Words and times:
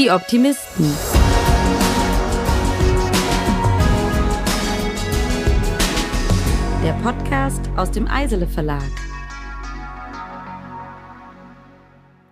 Die 0.00 0.10
Optimisten. 0.10 0.90
Der 6.82 6.94
Podcast 7.02 7.60
aus 7.76 7.90
dem 7.90 8.08
Eisele 8.08 8.46
Verlag. 8.46 8.80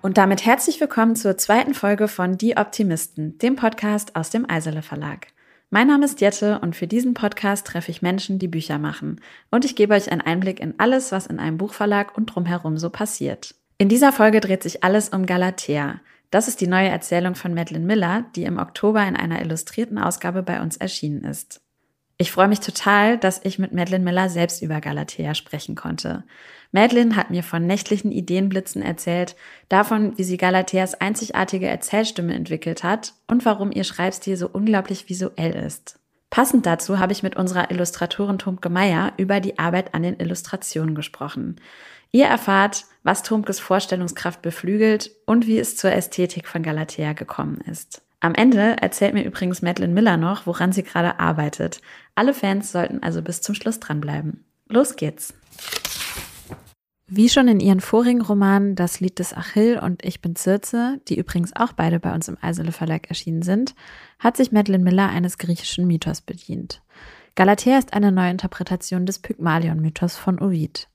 Und 0.01 0.17
damit 0.17 0.47
herzlich 0.47 0.81
willkommen 0.81 1.15
zur 1.15 1.37
zweiten 1.37 1.75
Folge 1.75 2.09
von 2.09 2.39
Die 2.39 2.57
Optimisten, 2.57 3.37
dem 3.37 3.57
Podcast 3.57 4.17
aus 4.17 4.31
dem 4.31 4.49
Eisele 4.49 4.81
Verlag. 4.81 5.27
Mein 5.69 5.89
Name 5.89 6.07
ist 6.07 6.23
Jette 6.23 6.61
und 6.61 6.75
für 6.75 6.87
diesen 6.87 7.13
Podcast 7.13 7.67
treffe 7.67 7.91
ich 7.91 8.01
Menschen, 8.01 8.39
die 8.39 8.49
Bücher 8.49 8.79
machen. 8.79 9.21
Und 9.51 9.67
ich 9.67 9.77
gebe 9.77 9.93
euch 9.93 10.11
einen 10.11 10.23
Einblick 10.23 10.59
in 10.59 10.73
alles, 10.79 11.13
was 11.13 11.27
in 11.27 11.39
einem 11.39 11.59
Buchverlag 11.59 12.17
und 12.17 12.35
drumherum 12.35 12.79
so 12.79 12.89
passiert. 12.89 13.55
In 13.77 13.91
dieser 13.91 14.11
Folge 14.11 14.41
dreht 14.41 14.63
sich 14.63 14.83
alles 14.83 15.11
um 15.11 15.27
Galatea. 15.27 16.01
Das 16.31 16.49
ist 16.49 16.61
die 16.61 16.67
neue 16.67 16.89
Erzählung 16.89 17.35
von 17.35 17.55
Madeline 17.55 17.87
Miller, 17.87 18.27
die 18.37 18.45
im 18.45 18.59
Oktober 18.59 19.07
in 19.07 19.17
einer 19.17 19.41
illustrierten 19.41 19.99
Ausgabe 19.99 20.43
bei 20.43 20.61
uns 20.61 20.77
erschienen 20.77 21.25
ist. 21.25 21.61
Ich 22.21 22.33
freue 22.33 22.49
mich 22.49 22.59
total, 22.59 23.17
dass 23.17 23.41
ich 23.45 23.61
mit 23.61 23.73
Madeline 23.73 24.05
Miller 24.05 24.29
selbst 24.29 24.61
über 24.61 24.81
Galatea 24.81 25.35
sprechen 25.35 25.77
konnte. 25.77 26.25
Madeline 26.73 27.15
hat 27.15 27.31
mir 27.31 27.45
von 27.45 27.65
nächtlichen 27.65 28.11
Ideenblitzen 28.11 28.83
erzählt, 28.83 29.37
davon, 29.69 30.19
wie 30.19 30.25
sie 30.25 30.37
Galateas 30.37 30.95
einzigartige 30.95 31.69
Erzählstimme 31.69 32.35
entwickelt 32.35 32.83
hat 32.83 33.15
und 33.29 33.45
warum 33.45 33.71
ihr 33.71 33.85
Schreibstil 33.85 34.37
so 34.37 34.49
unglaublich 34.49 35.09
visuell 35.09 35.55
ist. 35.55 36.01
Passend 36.29 36.67
dazu 36.67 36.99
habe 36.99 37.13
ich 37.13 37.23
mit 37.23 37.37
unserer 37.37 37.71
Illustratorin 37.71 38.39
Tomke 38.39 38.69
Meyer 38.69 39.13
über 39.17 39.41
die 39.41 39.59
Arbeit 39.59 39.95
an 39.95 40.03
den 40.03 40.19
Illustrationen 40.19 40.95
gesprochen. 40.95 41.57
Ihr 42.11 42.27
erfahrt, 42.27 42.87
was 43.03 43.23
Tomkes 43.23 43.61
Vorstellungskraft 43.61 44.43
beflügelt 44.43 45.11
und 45.27 45.47
wie 45.47 45.59
es 45.59 45.77
zur 45.77 45.93
Ästhetik 45.93 46.49
von 46.49 46.63
Galatea 46.63 47.13
gekommen 47.13 47.61
ist. 47.71 48.03
Am 48.21 48.35
Ende 48.35 48.77
erzählt 48.81 49.15
mir 49.15 49.25
übrigens 49.25 49.63
Madeline 49.63 49.93
Miller 49.95 50.17
noch, 50.17 50.47
woran 50.47 50.73
sie 50.73 50.83
gerade 50.83 51.21
arbeitet. 51.21 51.81
Alle 52.15 52.35
Fans 52.35 52.73
sollten 52.73 53.03
also 53.03 53.23
bis 53.23 53.43
zum 53.43 53.55
Schluss 53.55 53.79
dranbleiben. 53.79 54.45
Los 54.69 54.97
geht's! 54.97 55.35
Wie 57.11 57.31
schon 57.31 57.49
in 57.49 57.61
ihren 57.61 57.81
vorigen 57.81 58.21
Romanen 58.21 58.75
Das 58.75 59.01
Lied 59.01 59.19
des 59.19 59.33
Achill 59.33 59.79
und 59.79 60.05
Ich 60.05 60.21
bin 60.21 60.37
Circe, 60.37 61.01
die 61.09 61.19
übrigens 61.19 61.57
auch 61.57 61.73
beide 61.73 62.01
bei 62.01 62.13
uns 62.13 62.29
im 62.29 62.37
Eisele 62.41 62.73
Verlag 62.73 63.09
erschienen 63.09 63.41
sind, 63.41 63.75
hat 64.19 64.37
sich 64.37 64.53
Madeline 64.53 64.85
Miller 64.85 65.09
eines 65.09 65.39
griechischen 65.39 65.87
Mythos 65.87 66.21
bedient. 66.21 66.83
Galatea 67.35 67.79
ist 67.79 67.95
eine 67.95 68.13
Neuinterpretation 68.13 69.07
des 69.07 69.21
Pygmalion-Mythos 69.21 70.17
von 70.17 70.39
Ovid. 70.39 70.89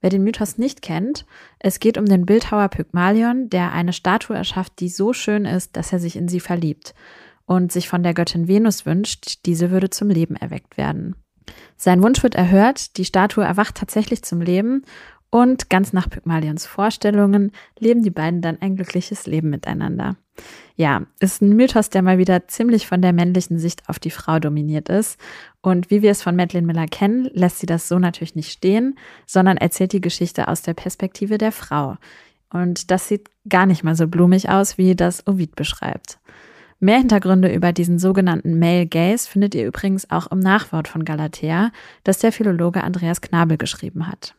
Wer 0.00 0.10
den 0.10 0.24
Mythos 0.24 0.56
nicht 0.56 0.82
kennt, 0.82 1.26
es 1.58 1.78
geht 1.78 1.98
um 1.98 2.06
den 2.06 2.24
Bildhauer 2.24 2.68
Pygmalion, 2.68 3.50
der 3.50 3.72
eine 3.72 3.92
Statue 3.92 4.36
erschafft, 4.36 4.80
die 4.80 4.88
so 4.88 5.12
schön 5.12 5.44
ist, 5.44 5.76
dass 5.76 5.92
er 5.92 5.98
sich 5.98 6.16
in 6.16 6.28
sie 6.28 6.40
verliebt 6.40 6.94
und 7.44 7.70
sich 7.70 7.88
von 7.88 8.02
der 8.02 8.14
Göttin 8.14 8.48
Venus 8.48 8.86
wünscht, 8.86 9.44
diese 9.44 9.70
würde 9.70 9.90
zum 9.90 10.08
Leben 10.08 10.36
erweckt 10.36 10.76
werden. 10.76 11.16
Sein 11.76 12.02
Wunsch 12.02 12.22
wird 12.22 12.34
erhört, 12.34 12.96
die 12.96 13.04
Statue 13.04 13.44
erwacht 13.44 13.74
tatsächlich 13.74 14.22
zum 14.22 14.40
Leben 14.40 14.84
und 15.30 15.70
ganz 15.70 15.92
nach 15.92 16.10
Pygmalions 16.10 16.66
Vorstellungen 16.66 17.52
leben 17.78 18.02
die 18.02 18.10
beiden 18.10 18.42
dann 18.42 18.58
ein 18.60 18.76
glückliches 18.76 19.26
Leben 19.26 19.50
miteinander. 19.50 20.16
Ja, 20.74 21.02
ist 21.20 21.40
ein 21.40 21.54
Mythos, 21.54 21.90
der 21.90 22.02
mal 22.02 22.18
wieder 22.18 22.48
ziemlich 22.48 22.86
von 22.86 23.00
der 23.00 23.12
männlichen 23.12 23.58
Sicht 23.58 23.88
auf 23.88 23.98
die 23.98 24.10
Frau 24.10 24.38
dominiert 24.38 24.88
ist. 24.88 25.20
Und 25.62 25.90
wie 25.90 26.02
wir 26.02 26.10
es 26.10 26.22
von 26.22 26.36
Madeleine 26.36 26.66
Miller 26.66 26.86
kennen, 26.86 27.28
lässt 27.34 27.58
sie 27.58 27.66
das 27.66 27.88
so 27.88 27.98
natürlich 27.98 28.34
nicht 28.34 28.50
stehen, 28.50 28.98
sondern 29.26 29.58
erzählt 29.58 29.92
die 29.92 30.00
Geschichte 30.00 30.48
aus 30.48 30.62
der 30.62 30.74
Perspektive 30.74 31.36
der 31.36 31.52
Frau. 31.52 31.96
Und 32.52 32.90
das 32.90 33.08
sieht 33.08 33.28
gar 33.48 33.66
nicht 33.66 33.84
mal 33.84 33.94
so 33.94 34.08
blumig 34.08 34.48
aus, 34.48 34.78
wie 34.78 34.96
das 34.96 35.26
Ovid 35.26 35.56
beschreibt. 35.56 36.18
Mehr 36.82 36.98
Hintergründe 36.98 37.52
über 37.52 37.72
diesen 37.72 37.98
sogenannten 37.98 38.58
Male 38.58 38.86
Gaze 38.86 39.28
findet 39.28 39.54
ihr 39.54 39.66
übrigens 39.66 40.10
auch 40.10 40.28
im 40.28 40.38
Nachwort 40.38 40.88
von 40.88 41.04
Galatea, 41.04 41.72
das 42.04 42.18
der 42.18 42.32
Philologe 42.32 42.82
Andreas 42.82 43.20
Knabel 43.20 43.58
geschrieben 43.58 44.08
hat. 44.08 44.34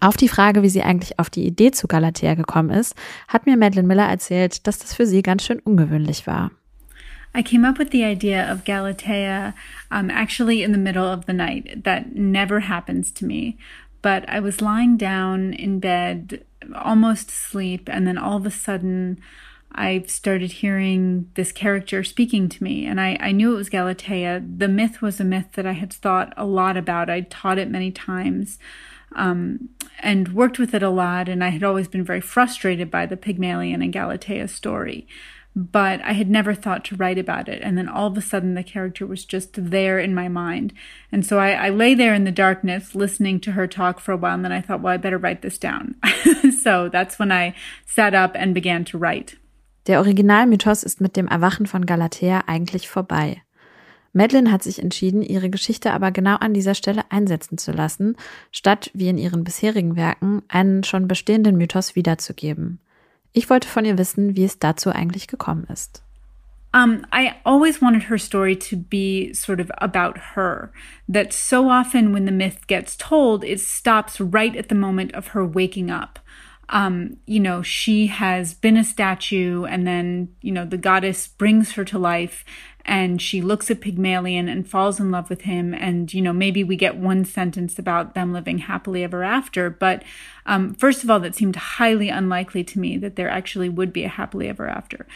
Auf 0.00 0.16
die 0.16 0.28
Frage, 0.28 0.62
wie 0.62 0.68
sie 0.68 0.82
eigentlich 0.82 1.20
auf 1.20 1.30
die 1.30 1.46
Idee 1.46 1.70
zu 1.70 1.86
Galatea 1.86 2.34
gekommen 2.34 2.70
ist, 2.70 2.96
hat 3.28 3.46
mir 3.46 3.56
Madeline 3.56 3.86
Miller 3.86 4.08
erzählt, 4.08 4.66
dass 4.66 4.80
das 4.80 4.94
für 4.94 5.06
sie 5.06 5.22
ganz 5.22 5.44
schön 5.44 5.60
ungewöhnlich 5.60 6.26
war. 6.26 6.50
I 7.36 7.42
came 7.42 7.66
up 7.66 7.76
with 7.76 7.90
the 7.90 8.02
idea 8.02 8.50
of 8.50 8.64
Galatea 8.64 9.54
um, 9.90 10.10
actually 10.10 10.62
in 10.62 10.72
the 10.72 10.78
middle 10.78 11.04
of 11.04 11.26
the 11.26 11.34
night. 11.34 11.84
That 11.84 12.16
never 12.16 12.60
happens 12.60 13.10
to 13.10 13.26
me. 13.26 13.58
But 14.00 14.26
I 14.26 14.40
was 14.40 14.62
lying 14.62 14.96
down 14.96 15.52
in 15.52 15.78
bed, 15.78 16.46
almost 16.74 17.28
asleep, 17.28 17.90
and 17.92 18.06
then 18.06 18.16
all 18.16 18.38
of 18.38 18.46
a 18.46 18.50
sudden, 18.50 19.20
I 19.70 20.02
started 20.06 20.50
hearing 20.50 21.30
this 21.34 21.52
character 21.52 22.02
speaking 22.02 22.48
to 22.48 22.64
me, 22.64 22.86
and 22.86 22.98
I, 22.98 23.18
I 23.20 23.32
knew 23.32 23.52
it 23.52 23.56
was 23.56 23.68
Galatea. 23.68 24.42
The 24.56 24.68
myth 24.68 25.02
was 25.02 25.20
a 25.20 25.24
myth 25.24 25.52
that 25.56 25.66
I 25.66 25.72
had 25.72 25.92
thought 25.92 26.32
a 26.38 26.46
lot 26.46 26.78
about. 26.78 27.10
I'd 27.10 27.30
taught 27.30 27.58
it 27.58 27.68
many 27.68 27.90
times 27.90 28.58
um, 29.14 29.68
and 29.98 30.32
worked 30.32 30.58
with 30.58 30.72
it 30.72 30.82
a 30.82 30.88
lot. 30.88 31.28
And 31.28 31.44
I 31.44 31.50
had 31.50 31.62
always 31.62 31.86
been 31.86 32.02
very 32.02 32.22
frustrated 32.22 32.90
by 32.90 33.04
the 33.04 33.18
Pygmalion 33.18 33.82
and 33.82 33.92
Galatea 33.92 34.48
story. 34.48 35.06
But 35.58 36.02
I 36.02 36.12
had 36.12 36.28
never 36.28 36.52
thought 36.54 36.84
to 36.84 36.96
write 36.96 37.18
about 37.18 37.48
it. 37.48 37.62
And 37.62 37.78
then 37.78 37.88
all 37.88 38.08
of 38.08 38.18
a 38.18 38.20
sudden, 38.20 38.52
the 38.52 38.62
character 38.62 39.06
was 39.06 39.24
just 39.24 39.52
there 39.54 39.98
in 39.98 40.14
my 40.14 40.28
mind. 40.28 40.74
And 41.10 41.24
so 41.24 41.38
I, 41.38 41.52
I 41.52 41.70
lay 41.70 41.94
there 41.94 42.12
in 42.12 42.24
the 42.24 42.30
darkness 42.30 42.94
listening 42.94 43.40
to 43.40 43.52
her 43.52 43.66
talk 43.66 43.98
for 43.98 44.12
a 44.12 44.18
while. 44.18 44.34
And 44.34 44.44
then 44.44 44.52
I 44.52 44.60
thought, 44.60 44.82
well, 44.82 44.92
I 44.92 44.98
better 44.98 45.16
write 45.16 45.40
this 45.40 45.56
down. 45.56 45.94
so 46.62 46.90
that's 46.90 47.18
when 47.18 47.32
I 47.32 47.54
sat 47.86 48.14
up 48.14 48.32
and 48.34 48.52
began 48.54 48.84
to 48.84 48.98
write. 48.98 49.38
Der 49.86 50.00
Originalmythos 50.00 50.82
ist 50.82 51.00
mit 51.00 51.16
dem 51.16 51.28
Erwachen 51.28 51.66
von 51.66 51.86
Galatea 51.86 52.44
eigentlich 52.46 52.88
vorbei. 52.88 53.40
Madeline 54.12 54.50
hat 54.50 54.62
sich 54.62 54.82
entschieden, 54.82 55.22
ihre 55.22 55.48
Geschichte 55.48 55.92
aber 55.92 56.10
genau 56.10 56.36
an 56.36 56.54
dieser 56.54 56.74
Stelle 56.74 57.02
einsetzen 57.10 57.56
zu 57.56 57.70
lassen, 57.70 58.16
statt 58.50 58.90
wie 58.94 59.08
in 59.08 59.18
ihren 59.18 59.44
bisherigen 59.44 59.94
Werken 59.94 60.42
einen 60.48 60.84
schon 60.84 61.06
bestehenden 61.06 61.56
Mythos 61.56 61.96
wiederzugeben. 61.96 62.80
Ich 63.36 63.50
wollte 63.50 63.68
von 63.68 63.84
ihr 63.84 63.98
wissen, 63.98 64.34
wie 64.34 64.44
es 64.44 64.58
dazu 64.58 64.90
eigentlich 64.90 65.28
gekommen 65.28 65.66
ist. 65.70 66.02
Um, 66.72 67.04
I 67.12 67.34
always 67.44 67.82
wanted 67.82 68.04
her 68.04 68.16
story 68.16 68.56
to 68.56 68.76
be 68.78 69.34
sort 69.34 69.60
of 69.60 69.70
about 69.76 70.18
her. 70.34 70.70
That 71.06 71.34
so 71.34 71.68
often 71.68 72.14
when 72.14 72.24
the 72.24 72.32
myth 72.32 72.66
gets 72.66 72.96
told, 72.96 73.44
it 73.44 73.60
stops 73.60 74.22
right 74.22 74.56
at 74.56 74.70
the 74.70 74.74
moment 74.74 75.14
of 75.14 75.28
her 75.28 75.44
waking 75.44 75.90
up. 75.90 76.18
Um, 76.68 77.16
you 77.26 77.40
know, 77.40 77.62
she 77.62 78.08
has 78.08 78.54
been 78.54 78.76
a 78.76 78.84
statue 78.84 79.64
and 79.64 79.86
then, 79.86 80.34
you 80.40 80.52
know, 80.52 80.64
the 80.64 80.76
goddess 80.76 81.28
brings 81.28 81.72
her 81.72 81.84
to 81.84 81.98
life 81.98 82.44
and 82.84 83.20
she 83.20 83.40
looks 83.40 83.70
at 83.70 83.80
Pygmalion 83.80 84.48
and 84.48 84.68
falls 84.68 85.00
in 85.00 85.10
love 85.10 85.28
with 85.28 85.42
him. 85.42 85.74
And, 85.74 86.12
you 86.12 86.22
know, 86.22 86.32
maybe 86.32 86.62
we 86.64 86.76
get 86.76 86.96
one 86.96 87.24
sentence 87.24 87.78
about 87.78 88.14
them 88.14 88.32
living 88.32 88.58
happily 88.58 89.02
ever 89.02 89.24
after. 89.24 89.70
But 89.70 90.04
um, 90.46 90.74
first 90.74 91.02
of 91.02 91.10
all, 91.10 91.20
that 91.20 91.34
seemed 91.34 91.56
highly 91.56 92.08
unlikely 92.08 92.64
to 92.64 92.78
me 92.78 92.96
that 92.98 93.16
there 93.16 93.28
actually 93.28 93.68
would 93.68 93.92
be 93.92 94.04
a 94.04 94.08
happily 94.08 94.48
ever 94.48 94.68
after. 94.68 95.06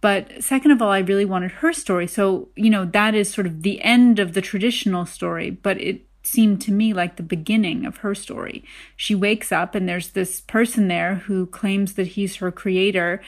But 0.00 0.44
second 0.44 0.70
of 0.70 0.80
all, 0.80 0.90
I 0.90 1.00
really 1.00 1.24
wanted 1.24 1.50
her 1.52 1.72
story. 1.72 2.06
So, 2.06 2.48
you 2.54 2.70
know, 2.70 2.84
that 2.84 3.14
is 3.14 3.32
sort 3.32 3.46
of 3.46 3.62
the 3.62 3.82
end 3.82 4.18
of 4.20 4.34
the 4.34 4.42
traditional 4.42 5.04
story, 5.04 5.50
but 5.50 5.80
it 5.80 6.05
seemed 6.26 6.60
to 6.62 6.72
me 6.72 6.92
like 6.92 7.16
the 7.16 7.22
beginning 7.22 7.86
of 7.86 7.98
her 7.98 8.14
story. 8.14 8.64
She 8.96 9.14
wakes 9.14 9.52
up 9.52 9.74
and 9.74 9.88
there's 9.88 10.10
this 10.10 10.40
person 10.40 10.88
there 10.88 11.16
who 11.26 11.46
claims 11.46 11.94
that 11.94 12.08
he's 12.08 12.36
her 12.36 12.52
creator 12.52 13.22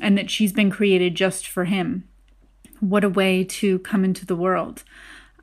and 0.00 0.16
that 0.18 0.30
she's 0.30 0.52
been 0.52 0.70
created 0.70 1.14
just 1.14 1.46
for 1.46 1.64
him. 1.64 2.08
What 2.80 3.04
a 3.04 3.08
way 3.08 3.44
to 3.44 3.78
come 3.80 4.04
into 4.04 4.26
the 4.26 4.36
world. 4.36 4.82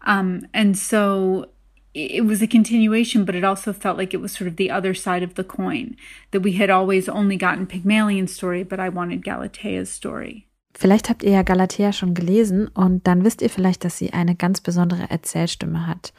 Um, 0.05 0.47
and 0.53 0.77
so 0.77 1.49
it 1.93 2.25
was 2.25 2.41
a 2.41 2.47
continuation, 2.47 3.25
but 3.25 3.35
it 3.35 3.43
also 3.43 3.73
felt 3.73 3.97
like 3.97 4.13
it 4.13 4.21
was 4.21 4.31
sort 4.31 4.47
of 4.47 4.55
the 4.55 4.71
other 4.71 4.93
side 4.93 5.23
of 5.23 5.35
the 5.35 5.43
coin 5.43 5.95
that 6.31 6.41
we 6.41 6.53
had 6.53 6.69
always 6.69 7.09
only 7.09 7.35
gotten 7.35 7.67
Pygmalion's 7.67 8.33
story, 8.33 8.63
but 8.63 8.79
I 8.79 8.89
wanted 8.89 9.23
Galatea's 9.23 9.89
story. 9.89 10.47
Vielleicht 10.73 11.09
habt 11.09 11.23
ihr 11.23 11.31
ja 11.31 11.43
Galatea 11.43 11.91
schon 11.91 12.13
gelesen 12.13 12.69
und 12.69 13.05
dann 13.05 13.25
wisst 13.25 13.41
ihr 13.41 13.49
vielleicht, 13.49 13.83
dass 13.83 13.97
sie 13.97 14.13
eine 14.13 14.35
ganz 14.35 14.61
besondere 14.61 15.09
Erzählstimme 15.09 15.85
hat. 15.85 16.13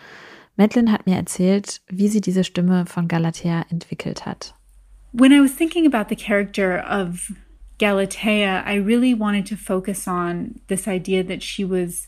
Madeline 0.57 0.93
hat 0.93 1.07
mir 1.07 1.17
erzählt, 1.17 1.81
wie 1.89 2.09
sie 2.09 2.21
diese 2.21 2.45
Stimme 2.45 2.87
von 2.87 3.09
Galatea 3.09 3.65
entwickelt 3.71 4.27
hat. 4.27 4.55
When 5.13 5.33
I 5.33 5.41
was 5.41 5.53
thinking 5.55 5.87
about 5.87 6.09
the 6.09 6.17
character 6.17 6.79
of 6.79 7.33
Galatea, 7.79 8.63
I 8.65 8.77
really 8.77 9.15
wanted 9.15 9.47
to 9.47 9.57
focus 9.57 10.07
on 10.07 10.61
this 10.69 10.87
idea 10.87 11.25
that 11.25 11.43
she 11.43 11.65
was 11.65 12.07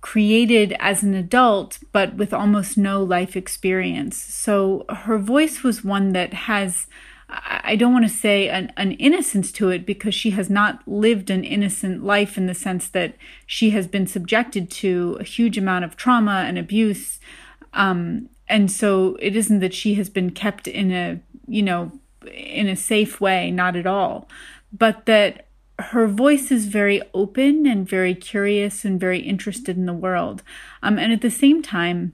created 0.00 0.76
as 0.78 1.02
an 1.02 1.14
adult, 1.14 1.80
but 1.92 2.14
with 2.14 2.32
almost 2.32 2.78
no 2.78 3.02
life 3.02 3.36
experience. 3.36 4.16
So 4.16 4.84
her 4.88 5.18
voice 5.18 5.64
was 5.64 5.82
one 5.82 6.12
that 6.12 6.32
has, 6.32 6.86
I 7.28 7.74
don't 7.74 7.92
want 7.92 8.04
to 8.04 8.14
say 8.14 8.48
an, 8.48 8.72
an 8.76 8.92
innocence 8.92 9.50
to 9.52 9.70
it 9.70 9.84
because 9.84 10.14
she 10.14 10.30
has 10.30 10.48
not 10.48 10.86
lived 10.86 11.28
an 11.28 11.42
innocent 11.42 12.04
life 12.04 12.38
in 12.38 12.46
the 12.46 12.54
sense 12.54 12.88
that 12.90 13.16
she 13.46 13.70
has 13.70 13.88
been 13.88 14.06
subjected 14.06 14.70
to 14.82 15.16
a 15.18 15.24
huge 15.24 15.58
amount 15.58 15.84
of 15.84 15.96
trauma 15.96 16.44
and 16.46 16.56
abuse. 16.56 17.18
Um, 17.76 18.28
and 18.48 18.70
so 18.70 19.16
it 19.20 19.36
isn't 19.36 19.60
that 19.60 19.74
she 19.74 19.94
has 19.94 20.08
been 20.08 20.30
kept 20.30 20.66
in 20.66 20.90
a, 20.92 21.20
you 21.46 21.62
know, 21.62 21.92
in 22.32 22.66
a 22.68 22.76
safe 22.76 23.20
way, 23.20 23.50
not 23.50 23.76
at 23.76 23.86
all, 23.86 24.28
but 24.72 25.06
that 25.06 25.46
her 25.78 26.06
voice 26.06 26.50
is 26.50 26.66
very 26.66 27.02
open 27.12 27.66
and 27.66 27.88
very 27.88 28.14
curious 28.14 28.84
and 28.84 28.98
very 28.98 29.20
interested 29.20 29.76
in 29.76 29.86
the 29.86 29.92
world. 29.92 30.42
Um, 30.82 30.98
and 30.98 31.12
at 31.12 31.20
the 31.20 31.30
same 31.30 31.62
time, 31.62 32.12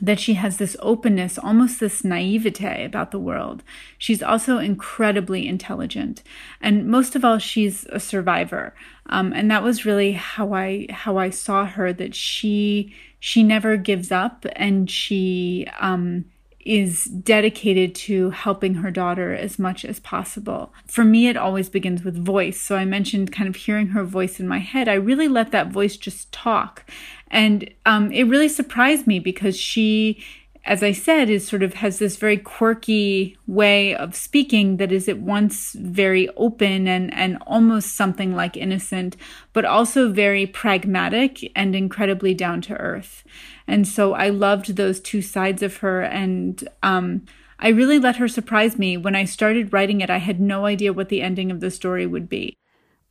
that 0.00 0.18
she 0.18 0.34
has 0.34 0.56
this 0.56 0.76
openness, 0.80 1.38
almost 1.38 1.78
this 1.78 2.04
naivete 2.04 2.84
about 2.84 3.10
the 3.10 3.18
world. 3.18 3.62
She's 3.98 4.22
also 4.22 4.58
incredibly 4.58 5.46
intelligent, 5.46 6.22
and 6.60 6.86
most 6.86 7.14
of 7.14 7.24
all, 7.24 7.38
she's 7.38 7.84
a 7.90 8.00
survivor. 8.00 8.74
Um, 9.06 9.32
and 9.32 9.50
that 9.50 9.62
was 9.62 9.84
really 9.84 10.12
how 10.12 10.54
I 10.54 10.86
how 10.90 11.18
I 11.18 11.30
saw 11.30 11.66
her. 11.66 11.92
That 11.92 12.14
she 12.14 12.94
she 13.26 13.42
never 13.42 13.78
gives 13.78 14.12
up, 14.12 14.44
and 14.54 14.90
she 14.90 15.66
um, 15.80 16.26
is 16.60 17.04
dedicated 17.04 17.94
to 17.94 18.28
helping 18.28 18.74
her 18.74 18.90
daughter 18.90 19.32
as 19.32 19.58
much 19.58 19.82
as 19.82 19.98
possible. 19.98 20.74
For 20.86 21.04
me, 21.04 21.28
it 21.28 21.36
always 21.38 21.70
begins 21.70 22.04
with 22.04 22.22
voice. 22.22 22.60
So 22.60 22.76
I 22.76 22.84
mentioned 22.84 23.32
kind 23.32 23.48
of 23.48 23.56
hearing 23.56 23.86
her 23.88 24.04
voice 24.04 24.38
in 24.40 24.46
my 24.46 24.58
head. 24.58 24.90
I 24.90 24.94
really 24.94 25.26
let 25.26 25.52
that 25.52 25.72
voice 25.72 25.96
just 25.96 26.32
talk. 26.32 26.84
And 27.30 27.72
um, 27.86 28.12
it 28.12 28.24
really 28.24 28.50
surprised 28.50 29.06
me 29.06 29.20
because 29.20 29.56
she, 29.58 30.22
as 30.66 30.82
I 30.82 30.92
said, 30.92 31.28
is 31.28 31.46
sort 31.46 31.62
of 31.62 31.74
has 31.74 31.98
this 31.98 32.16
very 32.16 32.38
quirky 32.38 33.36
way 33.46 33.94
of 33.94 34.16
speaking 34.16 34.78
that 34.78 34.92
is 34.92 35.08
at 35.08 35.18
once 35.18 35.72
very 35.72 36.28
open 36.36 36.88
and, 36.88 37.12
and 37.12 37.36
almost 37.46 37.96
something 37.96 38.34
like 38.34 38.56
innocent, 38.56 39.16
but 39.52 39.66
also 39.66 40.10
very 40.10 40.46
pragmatic 40.46 41.52
and 41.54 41.76
incredibly 41.76 42.32
down 42.32 42.62
to 42.62 42.74
earth. 42.76 43.24
And 43.66 43.86
so 43.86 44.14
I 44.14 44.30
loved 44.30 44.76
those 44.76 45.00
two 45.00 45.20
sides 45.20 45.62
of 45.62 45.78
her. 45.78 46.02
And 46.02 46.66
um, 46.82 47.26
I 47.58 47.68
really 47.68 47.98
let 47.98 48.16
her 48.16 48.28
surprise 48.28 48.78
me. 48.78 48.96
When 48.96 49.14
I 49.14 49.26
started 49.26 49.72
writing 49.72 50.00
it, 50.00 50.08
I 50.08 50.18
had 50.18 50.40
no 50.40 50.64
idea 50.64 50.94
what 50.94 51.10
the 51.10 51.20
ending 51.20 51.50
of 51.50 51.60
the 51.60 51.70
story 51.70 52.06
would 52.06 52.28
be. 52.28 52.56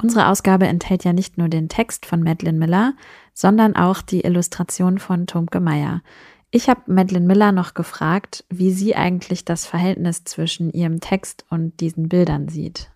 Unsere 0.02 0.28
Ausgabe 0.28 0.66
enthält 0.66 1.06
ja 1.06 1.14
nicht 1.14 1.38
nur 1.38 1.48
den 1.48 1.70
Text 1.70 2.06
von 2.06 2.24
Madeline 2.24 2.58
Miller, 2.58 2.94
sondern 3.34 3.76
auch 3.76 4.02
die 4.02 4.22
Illustration 4.22 4.98
von 4.98 5.28
Tomke 5.28 5.60
Meyer. 5.60 6.02
Ich 6.56 6.70
habe 6.70 6.82
Madeline 6.86 7.26
Miller 7.26 7.52
noch 7.52 7.74
gefragt, 7.74 8.46
wie 8.48 8.70
sie 8.70 8.96
eigentlich 8.96 9.44
das 9.44 9.66
Verhältnis 9.66 10.24
zwischen 10.24 10.70
ihrem 10.72 11.00
Text 11.00 11.46
und 11.50 11.80
diesen 11.80 12.10
Bildern 12.10 12.48
sieht. 12.48 12.92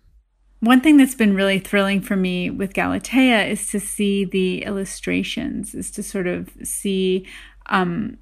One 0.61 0.79
thing 0.79 0.99
that's 0.99 1.17
been 1.17 1.35
really 1.35 1.59
thrilling 1.59 2.03
for 2.03 2.15
me 2.15 2.51
with 2.55 2.73
Galatea 2.73 3.47
is 3.51 3.67
to 3.71 3.79
see 3.79 4.29
the 4.31 4.61
illustrations, 4.61 5.73
is 5.73 5.91
to 5.93 6.03
sort 6.03 6.27
of 6.27 6.49
see 6.61 7.25
um, 7.67 8.19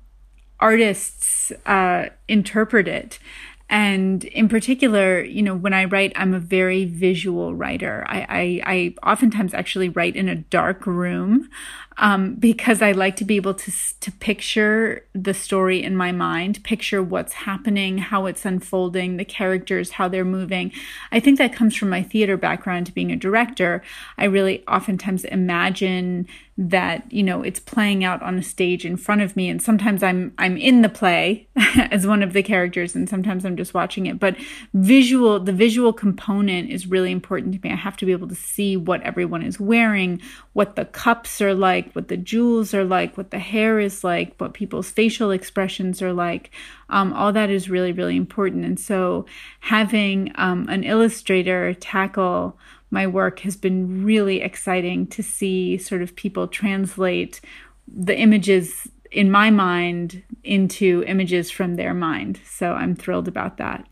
artists 0.61 1.51
uh, 1.65 2.05
interpret 2.29 2.87
it. 2.87 3.19
And 3.67 4.23
in 4.25 4.47
particular, 4.47 5.23
you 5.23 5.41
know, 5.41 5.55
when 5.55 5.73
I 5.73 5.85
write, 5.85 6.13
I'm 6.15 6.33
a 6.33 6.39
very 6.39 6.85
visual 6.85 7.55
writer. 7.55 8.05
I, 8.07 8.19
I, 8.29 8.93
I 9.03 9.11
oftentimes 9.11 9.55
actually 9.55 9.89
write 9.89 10.15
in 10.15 10.29
a 10.29 10.35
dark 10.35 10.85
room 10.85 11.49
um, 11.97 12.35
because 12.35 12.81
I 12.81 12.91
like 12.91 13.15
to 13.17 13.25
be 13.25 13.37
able 13.37 13.53
to 13.53 13.71
to 14.01 14.11
picture 14.11 15.05
the 15.13 15.33
story 15.33 15.81
in 15.81 15.95
my 15.95 16.11
mind, 16.11 16.63
picture 16.63 17.01
what's 17.01 17.33
happening, 17.33 17.97
how 17.97 18.25
it's 18.25 18.45
unfolding, 18.45 19.17
the 19.17 19.25
characters, 19.25 19.91
how 19.91 20.07
they're 20.07 20.25
moving. 20.25 20.71
I 21.11 21.19
think 21.19 21.37
that 21.37 21.53
comes 21.53 21.75
from 21.75 21.89
my 21.89 22.03
theater 22.03 22.37
background, 22.37 22.87
to 22.87 22.91
being 22.91 23.11
a 23.11 23.15
director. 23.15 23.81
I 24.17 24.25
really 24.25 24.63
oftentimes 24.67 25.23
imagine 25.25 26.27
that 26.57 27.11
you 27.11 27.21
know 27.21 27.41
it's 27.41 27.59
playing 27.59 28.05
out 28.05 28.23
on 28.23 28.37
a 28.37 28.43
stage 28.43 28.85
in 28.85 28.95
front 28.95 29.21
of 29.21 29.35
me. 29.35 29.49
And 29.49 29.61
sometimes 29.61 30.01
i'm 30.01 30.33
i'm 30.37 30.55
in 30.55 30.81
the 30.81 30.89
play 30.89 31.47
as 31.91 32.07
one 32.07 32.23
of 32.23 32.31
the 32.31 32.43
characters 32.43 32.95
and 32.95 33.09
sometimes 33.09 33.43
i'm 33.43 33.57
just 33.57 33.73
watching 33.73 34.05
it. 34.05 34.19
But 34.19 34.37
visual 34.73 35.39
the 35.39 35.51
visual 35.51 35.91
component 35.91 36.69
is 36.69 36.87
really 36.87 37.11
important 37.11 37.53
to 37.55 37.59
me. 37.61 37.73
I 37.73 37.75
have 37.75 37.97
to 37.97 38.05
be 38.05 38.13
able 38.13 38.29
to 38.29 38.35
see 38.35 38.77
what 38.77 39.01
everyone 39.01 39.43
is 39.43 39.59
wearing 39.59 40.21
what 40.53 40.77
the 40.77 40.85
cups 40.85 41.41
are 41.41 41.53
like 41.53 41.91
what 41.91 42.07
the 42.07 42.17
jewels 42.17 42.73
are 42.73 42.85
like 42.85 43.17
what 43.17 43.31
the 43.31 43.39
hair 43.39 43.79
is 43.79 44.03
like 44.03 44.35
what 44.37 44.53
people's 44.53 44.89
facial 44.89 45.31
expressions 45.31 46.01
are 46.01 46.13
like. 46.13 46.51
Um, 46.87 47.11
all 47.13 47.33
that 47.33 47.49
is 47.49 47.69
really 47.69 47.91
really 47.91 48.15
important. 48.15 48.63
And 48.63 48.79
so 48.79 49.25
having 49.59 50.31
um, 50.35 50.69
an 50.69 50.85
illustrator 50.85 51.73
tackle 51.73 52.57
my 52.95 53.05
work 53.05 53.41
has 53.41 53.57
been 53.57 54.05
really 54.05 54.41
exciting 54.41 55.07
to 55.09 55.21
see 55.21 55.77
sort 55.77 56.01
of 56.01 56.15
people 56.15 56.47
translate 56.47 57.41
the 57.87 58.15
images 58.17 58.89
in 59.11 59.29
my 59.29 59.51
mind 59.51 60.23
into 60.43 61.03
images 61.05 61.51
from 61.51 61.75
their 61.75 61.93
mind. 61.93 62.39
So 62.45 62.67
I'm 62.67 62.95
thrilled 62.95 63.27
about 63.27 63.57
that. 63.57 63.83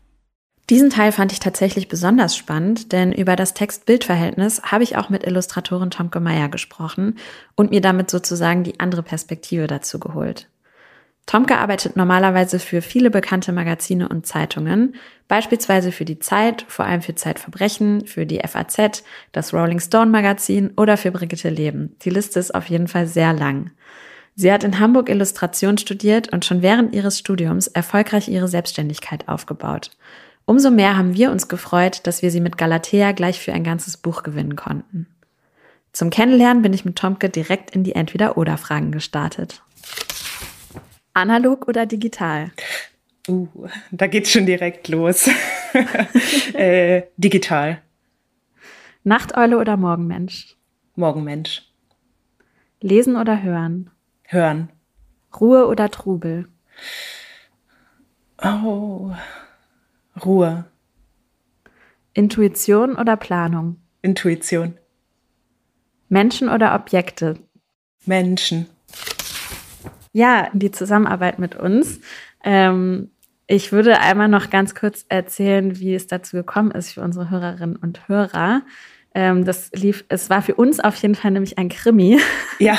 Diesen 0.70 0.88
Teil 0.88 1.12
fand 1.12 1.30
ich 1.30 1.40
tatsächlich 1.40 1.88
besonders 1.88 2.34
spannend, 2.34 2.92
denn 2.92 3.12
über 3.12 3.36
das 3.36 3.52
Text-Bild-Verhältnis 3.52 4.62
habe 4.62 4.82
ich 4.82 4.96
auch 4.96 5.10
mit 5.10 5.22
Illustratorin 5.26 5.90
Tomke 5.90 6.20
Meyer 6.20 6.48
gesprochen 6.48 7.16
und 7.54 7.70
mir 7.70 7.82
damit 7.82 8.10
sozusagen 8.10 8.64
die 8.64 8.80
andere 8.80 9.02
Perspektive 9.02 9.66
dazu 9.66 9.98
geholt. 10.00 10.48
Tomke 11.26 11.56
arbeitet 11.56 11.96
normalerweise 11.96 12.58
für 12.58 12.82
viele 12.82 13.10
bekannte 13.10 13.52
Magazine 13.52 14.08
und 14.08 14.26
Zeitungen, 14.26 14.94
beispielsweise 15.26 15.90
für 15.90 16.04
die 16.04 16.18
Zeit, 16.18 16.66
vor 16.68 16.84
allem 16.84 17.00
für 17.00 17.14
Zeitverbrechen, 17.14 18.06
für 18.06 18.26
die 18.26 18.40
FAZ, 18.46 19.02
das 19.32 19.54
Rolling 19.54 19.80
Stone 19.80 20.10
Magazin 20.10 20.72
oder 20.76 20.96
für 20.96 21.10
Brigitte 21.10 21.48
Leben. 21.48 21.96
Die 22.02 22.10
Liste 22.10 22.38
ist 22.38 22.54
auf 22.54 22.66
jeden 22.66 22.88
Fall 22.88 23.06
sehr 23.06 23.32
lang. 23.32 23.70
Sie 24.36 24.52
hat 24.52 24.64
in 24.64 24.80
Hamburg 24.80 25.08
Illustration 25.08 25.78
studiert 25.78 26.32
und 26.32 26.44
schon 26.44 26.60
während 26.60 26.94
ihres 26.94 27.18
Studiums 27.18 27.68
erfolgreich 27.68 28.28
ihre 28.28 28.48
Selbstständigkeit 28.48 29.28
aufgebaut. 29.28 29.92
Umso 30.44 30.70
mehr 30.70 30.96
haben 30.96 31.14
wir 31.14 31.30
uns 31.30 31.48
gefreut, 31.48 32.06
dass 32.06 32.20
wir 32.20 32.30
sie 32.30 32.40
mit 32.40 32.58
Galatea 32.58 33.12
gleich 33.12 33.40
für 33.40 33.54
ein 33.54 33.64
ganzes 33.64 33.96
Buch 33.96 34.24
gewinnen 34.24 34.56
konnten. 34.56 35.06
Zum 35.92 36.10
Kennenlernen 36.10 36.62
bin 36.62 36.72
ich 36.72 36.84
mit 36.84 36.96
Tomke 36.96 37.30
direkt 37.30 37.70
in 37.70 37.84
die 37.84 37.94
Entweder-Oder-Fragen 37.94 38.90
gestartet. 38.90 39.62
Analog 41.14 41.68
oder 41.68 41.86
digital? 41.86 42.50
Uh, 43.28 43.68
da 43.92 44.08
geht's 44.08 44.30
schon 44.30 44.46
direkt 44.46 44.88
los. 44.88 45.30
äh, 46.52 47.02
digital. 47.16 47.80
Nachteule 49.04 49.58
oder 49.58 49.76
Morgenmensch? 49.76 50.56
Morgenmensch. 50.96 51.62
Lesen 52.80 53.16
oder 53.16 53.42
hören? 53.42 53.90
Hören. 54.24 54.70
Ruhe 55.40 55.66
oder 55.68 55.90
Trubel? 55.90 56.48
Oh, 58.42 59.12
Ruhe. 60.24 60.64
Intuition 62.12 62.96
oder 62.96 63.16
Planung? 63.16 63.76
Intuition. 64.02 64.78
Menschen 66.08 66.48
oder 66.48 66.74
Objekte? 66.74 67.38
Menschen 68.04 68.68
ja, 70.14 70.48
die 70.54 70.70
Zusammenarbeit 70.70 71.38
mit 71.38 71.56
uns. 71.56 72.00
Ähm, 72.42 73.10
ich 73.46 73.72
würde 73.72 74.00
einmal 74.00 74.28
noch 74.28 74.48
ganz 74.48 74.74
kurz 74.74 75.04
erzählen, 75.08 75.78
wie 75.78 75.94
es 75.94 76.06
dazu 76.06 76.36
gekommen 76.36 76.70
ist 76.70 76.92
für 76.92 77.02
unsere 77.02 77.28
Hörerinnen 77.28 77.76
und 77.76 78.08
Hörer. 78.08 78.62
Ähm, 79.14 79.44
das 79.44 79.70
lief, 79.72 80.04
es 80.08 80.30
war 80.30 80.40
für 80.40 80.54
uns 80.54 80.80
auf 80.80 80.94
jeden 80.96 81.16
Fall 81.16 81.32
nämlich 81.32 81.58
ein 81.58 81.68
Krimi. 81.68 82.20
Ja. 82.58 82.78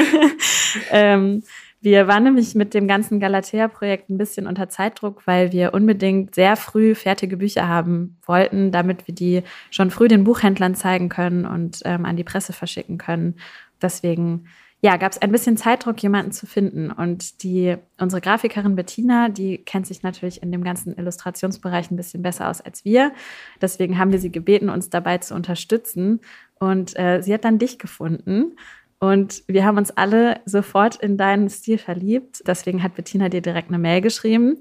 ähm, 0.90 1.44
wir 1.80 2.08
waren 2.08 2.24
nämlich 2.24 2.54
mit 2.54 2.74
dem 2.74 2.88
ganzen 2.88 3.20
Galatea-Projekt 3.20 4.10
ein 4.10 4.18
bisschen 4.18 4.46
unter 4.48 4.68
Zeitdruck, 4.68 5.26
weil 5.26 5.52
wir 5.52 5.72
unbedingt 5.72 6.34
sehr 6.34 6.56
früh 6.56 6.94
fertige 6.94 7.36
Bücher 7.36 7.68
haben 7.68 8.18
wollten, 8.26 8.72
damit 8.72 9.06
wir 9.06 9.14
die 9.14 9.42
schon 9.70 9.90
früh 9.90 10.08
den 10.08 10.24
Buchhändlern 10.24 10.74
zeigen 10.74 11.08
können 11.08 11.46
und 11.46 11.80
ähm, 11.84 12.04
an 12.06 12.16
die 12.16 12.24
Presse 12.24 12.52
verschicken 12.52 12.98
können. 12.98 13.36
Deswegen 13.80 14.46
ja, 14.84 14.98
gab 14.98 15.12
es 15.12 15.22
ein 15.22 15.32
bisschen 15.32 15.56
Zeitdruck, 15.56 16.02
jemanden 16.02 16.30
zu 16.30 16.44
finden. 16.46 16.90
Und 16.90 17.42
die, 17.42 17.76
unsere 17.98 18.20
Grafikerin 18.20 18.76
Bettina, 18.76 19.30
die 19.30 19.56
kennt 19.56 19.86
sich 19.86 20.02
natürlich 20.02 20.42
in 20.42 20.52
dem 20.52 20.62
ganzen 20.62 20.94
Illustrationsbereich 20.94 21.90
ein 21.90 21.96
bisschen 21.96 22.20
besser 22.20 22.50
aus 22.50 22.60
als 22.60 22.84
wir. 22.84 23.14
Deswegen 23.62 23.96
haben 23.96 24.12
wir 24.12 24.18
sie 24.18 24.30
gebeten, 24.30 24.68
uns 24.68 24.90
dabei 24.90 25.16
zu 25.16 25.34
unterstützen. 25.34 26.20
Und 26.58 26.98
äh, 26.98 27.22
sie 27.22 27.32
hat 27.32 27.46
dann 27.46 27.58
dich 27.58 27.78
gefunden. 27.78 28.58
Und 28.98 29.42
wir 29.46 29.64
haben 29.64 29.78
uns 29.78 29.90
alle 29.90 30.42
sofort 30.44 30.96
in 30.96 31.16
deinen 31.16 31.48
Stil 31.48 31.78
verliebt. 31.78 32.42
Deswegen 32.46 32.82
hat 32.82 32.94
Bettina 32.94 33.30
dir 33.30 33.40
direkt 33.40 33.68
eine 33.68 33.78
Mail 33.78 34.02
geschrieben. 34.02 34.60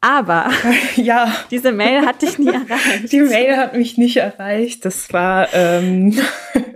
Aber 0.00 0.50
ja, 0.96 1.32
diese 1.50 1.72
Mail 1.72 2.06
hat 2.06 2.22
dich 2.22 2.38
nie 2.38 2.48
erreicht. 2.52 3.12
Die 3.12 3.20
Mail 3.20 3.56
hat 3.56 3.76
mich 3.76 3.98
nicht 3.98 4.16
erreicht. 4.16 4.84
Das 4.84 5.12
war, 5.12 5.52
ähm, 5.52 6.18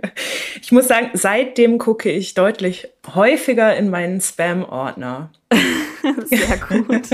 ich 0.61 0.71
muss 0.71 0.87
sagen, 0.87 1.11
seitdem 1.13 1.77
gucke 1.77 2.11
ich 2.11 2.33
deutlich 2.33 2.89
häufiger 3.13 3.75
in 3.75 3.89
meinen 3.89 4.19
Spam-Ordner. 4.19 5.29
Sehr 6.25 6.57
gut. 6.57 7.09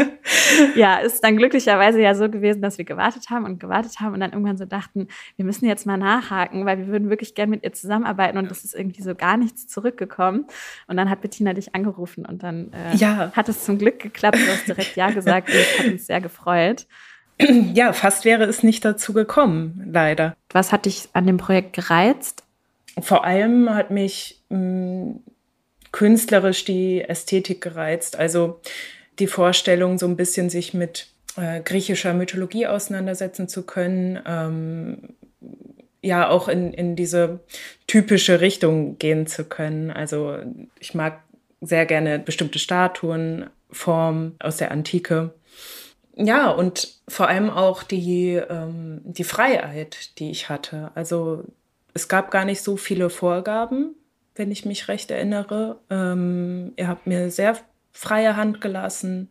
ja, 0.76 0.98
ist 0.98 1.24
dann 1.24 1.38
glücklicherweise 1.38 2.02
ja 2.02 2.16
so 2.16 2.30
gewesen, 2.30 2.62
dass 2.62 2.78
wir 2.78 2.86
gewartet 2.86 3.30
haben 3.30 3.46
und 3.46 3.60
gewartet 3.60 4.00
haben 4.00 4.14
und 4.14 4.20
dann 4.20 4.32
irgendwann 4.32 4.58
so 4.58 4.66
dachten, 4.66 5.08
wir 5.36 5.46
müssen 5.46 5.68
jetzt 5.68 5.86
mal 5.86 5.98
nachhaken, 5.98 6.66
weil 6.66 6.80
wir 6.80 6.88
würden 6.88 7.10
wirklich 7.10 7.36
gerne 7.36 7.52
mit 7.52 7.64
ihr 7.64 7.74
zusammenarbeiten 7.74 8.38
und 8.38 8.50
es 8.52 8.64
ist 8.64 8.74
irgendwie 8.74 9.04
so 9.04 9.14
gar 9.14 9.38
nichts 9.38 9.68
zurückgekommen. 9.68 10.46
Und 10.88 10.98
dann 10.98 11.10
hat 11.10 11.22
Bettina 11.22 11.54
dich 11.54 11.76
angerufen 11.76 12.26
und 12.26 12.42
dann 12.42 12.72
äh, 12.74 12.96
ja. 12.96 13.32
hat 13.36 13.48
es 13.48 13.64
zum 13.64 13.78
Glück 13.78 14.00
geklappt. 14.00 14.38
Du 14.38 14.48
hast 14.48 14.68
direkt 14.68 14.96
Ja 14.96 15.12
gesagt 15.12 15.50
und 15.50 15.56
das 15.56 15.80
hat 15.80 15.86
uns 15.92 16.08
sehr 16.08 16.22
gefreut. 16.22 16.88
ja, 17.74 17.94
fast 17.94 18.26
wäre 18.26 18.44
es 18.46 18.64
nicht 18.64 18.84
dazu 18.84 19.14
gekommen, 19.14 19.90
leider. 19.92 20.36
Was 20.52 20.72
hat 20.72 20.86
dich 20.86 21.10
an 21.14 21.28
dem 21.28 21.38
Projekt 21.38 21.74
gereizt? 21.74 22.44
Vor 23.00 23.24
allem 23.24 23.70
hat 23.70 23.92
mich 23.92 24.42
mh, 24.50 24.58
hm, 24.58 25.24
künstlerisch 25.92 26.66
die 26.66 27.02
Ästhetik 27.02 27.62
gereizt. 27.62 28.18
Also 28.18 28.60
die 29.20 29.28
Vorstellung, 29.28 29.98
so 29.98 30.06
ein 30.08 30.16
bisschen 30.16 30.50
sich 30.50 30.74
mit 30.74 31.08
äh, 31.36 31.62
griechischer 31.62 32.14
Mythologie 32.14 32.68
auseinandersetzen 32.68 33.48
zu 33.48 33.64
können, 33.64 34.20
ähm, 34.26 34.98
ja 36.02 36.30
auch 36.30 36.48
in, 36.48 36.74
in 36.74 36.96
diese 36.96 37.40
typische 37.88 38.42
Richtung 38.42 38.98
gehen 38.98 39.28
zu 39.28 39.44
können. 39.44 39.92
Also 39.92 40.38
ich 40.80 40.94
mag 40.94 41.22
sehr 41.62 41.86
gerne 41.86 42.20
bestimmte 42.20 42.60
Statuen, 42.60 43.50
Formen 43.72 44.36
aus 44.40 44.58
der 44.58 44.72
Antike. 44.72 45.34
Ja, 46.16 46.50
und 46.50 47.00
vor 47.08 47.28
allem 47.28 47.50
auch 47.50 47.84
die, 47.84 48.34
ähm, 48.34 49.02
die 49.04 49.24
Freiheit, 49.24 50.20
die 50.20 50.32
ich 50.32 50.50
hatte. 50.50 50.92
Also 50.96 51.44
es 51.94 52.08
gab 52.08 52.32
gar 52.32 52.46
nicht 52.46 52.62
so 52.62 52.78
viele 52.78 53.10
Vorgaben, 53.10 53.96
wenn 54.40 54.52
ich 54.52 54.66
mich 54.66 54.88
recht 54.88 55.12
erinnere. 55.12 55.82
Ähm, 55.90 56.72
ihr 56.78 56.88
habt 56.88 57.06
mir 57.06 57.30
sehr 57.30 57.58
freie 57.92 58.38
Hand 58.38 58.62
gelassen, 58.62 59.30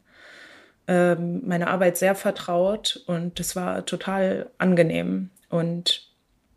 ähm, 0.86 1.42
meine 1.46 1.68
Arbeit 1.68 1.96
sehr 1.96 2.14
vertraut 2.14 3.02
und 3.06 3.40
es 3.40 3.56
war 3.56 3.86
total 3.86 4.50
angenehm 4.58 5.30
und 5.48 6.06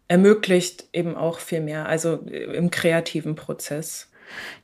ermöglicht 0.10 0.90
eben 0.92 1.16
auch 1.16 1.40
viel 1.40 1.62
mehr, 1.62 1.88
also 1.88 2.16
im 2.16 2.70
kreativen 2.70 3.36
Prozess. 3.36 4.12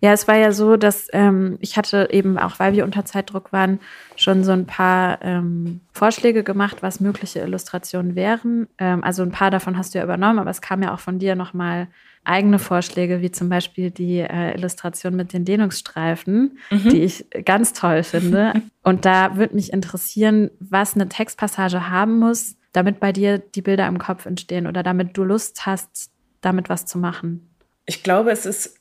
Ja, 0.02 0.12
es 0.14 0.28
war 0.28 0.36
ja 0.36 0.52
so, 0.52 0.78
dass 0.78 1.08
ähm, 1.14 1.58
ich 1.62 1.78
hatte 1.78 2.10
eben 2.12 2.38
auch, 2.38 2.60
weil 2.60 2.74
wir 2.74 2.84
unter 2.84 3.06
Zeitdruck 3.06 3.52
waren, 3.52 3.80
schon 4.16 4.44
so 4.44 4.52
ein 4.52 4.66
paar 4.66 5.22
ähm, 5.22 5.82
Vorschläge 5.94 6.44
gemacht, 6.44 6.78
was 6.82 7.00
mögliche 7.00 7.40
Illustrationen 7.40 8.16
wären. 8.16 8.68
Ähm, 8.78 9.04
also 9.04 9.24
ein 9.24 9.32
paar 9.32 9.52
davon 9.52 9.78
hast 9.78 9.94
du 9.94 10.00
ja 10.00 10.04
übernommen, 10.04 10.40
aber 10.40 10.52
es 10.52 10.62
kam 10.62 10.84
ja 10.84 10.94
auch 10.94 11.00
von 11.00 11.20
dir 11.20 11.36
nochmal 11.36 11.88
eigene 12.28 12.60
Vorschläge, 12.60 13.22
wie 13.22 13.32
zum 13.32 13.50
Beispiel 13.50 13.92
die 13.92 14.20
äh, 14.20 14.56
Illustration 14.56 15.16
mit 15.16 15.34
den 15.34 15.46
Dehnungsstreifen, 15.46 16.58
mhm. 16.70 16.90
die 16.90 17.04
ich 17.04 17.26
ganz 17.46 17.74
toll 17.74 18.04
finde. 18.04 18.54
Und 18.84 19.06
da 19.06 19.38
würde 19.38 19.56
mich 19.56 19.74
interessieren, 19.74 20.52
was 20.60 20.96
eine 20.96 21.10
Textpassage 21.10 21.90
haben 21.90 22.20
muss, 22.20 22.56
damit 22.74 23.00
bei 23.00 23.12
dir 23.12 23.40
die 23.40 23.62
Bilder 23.62 23.88
im 23.88 23.98
Kopf 23.98 24.26
entstehen 24.26 24.68
oder 24.68 24.84
damit 24.84 25.18
du 25.18 25.24
Lust 25.24 25.66
hast, 25.66 26.12
damit 26.42 26.70
was 26.70 26.86
zu 26.86 26.98
machen. 26.98 27.50
Ich 27.86 28.04
glaube, 28.04 28.32
es 28.32 28.46
ist 28.46 28.80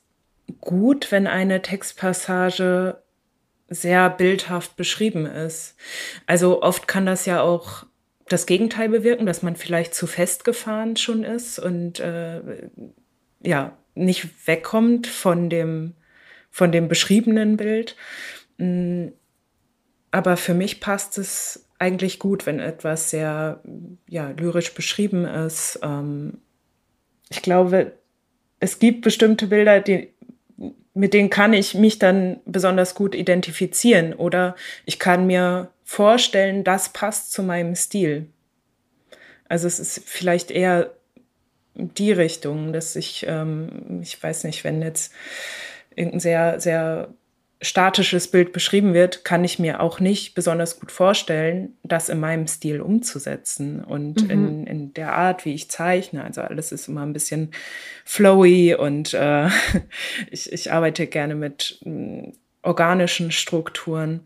gut, 0.60 1.10
wenn 1.12 1.26
eine 1.26 1.62
Textpassage 1.62 3.02
sehr 3.68 4.10
bildhaft 4.10 4.76
beschrieben 4.76 5.26
ist. 5.26 5.76
Also 6.26 6.62
oft 6.62 6.86
kann 6.86 7.06
das 7.06 7.26
ja 7.26 7.40
auch 7.42 7.84
das 8.28 8.46
Gegenteil 8.46 8.88
bewirken, 8.88 9.26
dass 9.26 9.42
man 9.42 9.56
vielleicht 9.56 9.94
zu 9.94 10.06
festgefahren 10.06 10.96
schon 10.96 11.24
ist 11.24 11.58
und 11.58 12.00
äh, 12.00 12.68
ja 13.46 13.76
nicht 13.94 14.46
wegkommt 14.46 15.06
von 15.06 15.48
dem 15.48 15.94
von 16.50 16.72
dem 16.72 16.88
beschriebenen 16.88 17.56
Bild. 17.56 17.96
Mm, 18.58 19.08
aber 20.10 20.36
für 20.36 20.54
mich 20.54 20.80
passt 20.80 21.18
es 21.18 21.68
eigentlich 21.78 22.18
gut, 22.18 22.46
wenn 22.46 22.60
etwas 22.60 23.10
sehr 23.10 23.60
ja 24.08 24.30
lyrisch 24.30 24.72
beschrieben 24.74 25.26
ist. 25.26 25.78
Ähm, 25.82 26.38
ich 27.28 27.42
glaube, 27.42 27.92
es 28.60 28.78
gibt 28.78 29.02
bestimmte 29.02 29.48
Bilder, 29.48 29.80
die 29.80 30.14
mit 30.94 31.12
denen 31.12 31.28
kann 31.28 31.52
ich 31.52 31.74
mich 31.74 31.98
dann 31.98 32.40
besonders 32.46 32.94
gut 32.94 33.14
identifizieren 33.14 34.14
oder 34.14 34.56
ich 34.86 34.98
kann 34.98 35.26
mir 35.26 35.70
vorstellen, 35.84 36.64
das 36.64 36.88
passt 36.88 37.32
zu 37.32 37.42
meinem 37.42 37.74
Stil. 37.74 38.28
Also 39.46 39.66
es 39.66 39.78
ist 39.78 40.02
vielleicht 40.06 40.50
eher 40.50 40.94
die 41.76 42.12
Richtung, 42.12 42.72
dass 42.72 42.96
ich, 42.96 43.24
ähm, 43.28 44.00
ich 44.02 44.22
weiß 44.22 44.44
nicht, 44.44 44.64
wenn 44.64 44.82
jetzt 44.82 45.12
irgendein 45.94 46.20
sehr, 46.20 46.60
sehr 46.60 47.08
statisches 47.62 48.30
Bild 48.30 48.52
beschrieben 48.52 48.92
wird, 48.92 49.24
kann 49.24 49.42
ich 49.42 49.58
mir 49.58 49.80
auch 49.80 49.98
nicht 49.98 50.34
besonders 50.34 50.78
gut 50.78 50.92
vorstellen, 50.92 51.74
das 51.82 52.10
in 52.10 52.20
meinem 52.20 52.46
Stil 52.46 52.82
umzusetzen 52.82 53.82
und 53.82 54.24
mhm. 54.24 54.30
in, 54.30 54.66
in 54.66 54.94
der 54.94 55.14
Art, 55.14 55.44
wie 55.46 55.54
ich 55.54 55.70
zeichne. 55.70 56.22
Also 56.22 56.42
alles 56.42 56.70
ist 56.70 56.88
immer 56.88 57.02
ein 57.02 57.14
bisschen 57.14 57.52
flowy 58.04 58.74
und 58.74 59.14
äh, 59.14 59.48
ich, 60.30 60.52
ich 60.52 60.70
arbeite 60.70 61.06
gerne 61.06 61.34
mit 61.34 61.80
äh, 61.86 62.32
organischen 62.62 63.32
Strukturen. 63.32 64.20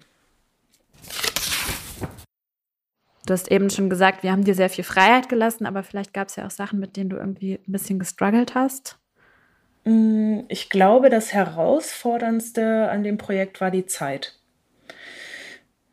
Du 3.26 3.32
hast 3.32 3.50
eben 3.50 3.70
schon 3.70 3.90
gesagt, 3.90 4.22
wir 4.22 4.32
haben 4.32 4.44
dir 4.44 4.54
sehr 4.54 4.70
viel 4.70 4.84
Freiheit 4.84 5.28
gelassen, 5.28 5.66
aber 5.66 5.82
vielleicht 5.82 6.14
gab 6.14 6.28
es 6.28 6.36
ja 6.36 6.46
auch 6.46 6.50
Sachen, 6.50 6.80
mit 6.80 6.96
denen 6.96 7.10
du 7.10 7.16
irgendwie 7.16 7.54
ein 7.66 7.72
bisschen 7.72 7.98
gestruggelt 7.98 8.54
hast. 8.54 8.98
Mm, 9.84 10.40
ich 10.48 10.70
glaube, 10.70 11.10
das 11.10 11.32
Herausforderndste 11.32 12.88
an 12.90 13.02
dem 13.02 13.18
Projekt 13.18 13.60
war 13.60 13.70
die 13.70 13.86
Zeit. 13.86 14.38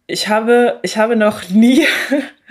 Ich 0.07 0.29
habe, 0.29 0.79
ich 0.83 0.97
habe 0.97 1.17
noch 1.17 1.49
nie 1.49 1.85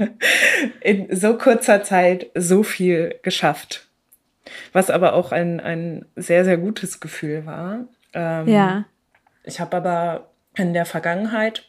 in 0.80 1.14
so 1.14 1.38
kurzer 1.38 1.83
Zeit 1.83 2.30
so 2.35 2.62
viel 2.62 3.18
geschafft. 3.23 3.88
Was 4.73 4.90
aber 4.90 5.14
auch 5.14 5.33
ein, 5.33 5.59
ein 5.59 6.06
sehr, 6.16 6.45
sehr 6.45 6.59
gutes 6.59 7.00
Gefühl 7.00 7.47
war. 7.47 7.87
Ähm, 8.12 8.47
ja. 8.47 8.85
Ich 9.42 9.59
habe 9.59 9.76
aber 9.76 10.30
in 10.54 10.75
der 10.75 10.85
Vergangenheit 10.85 11.64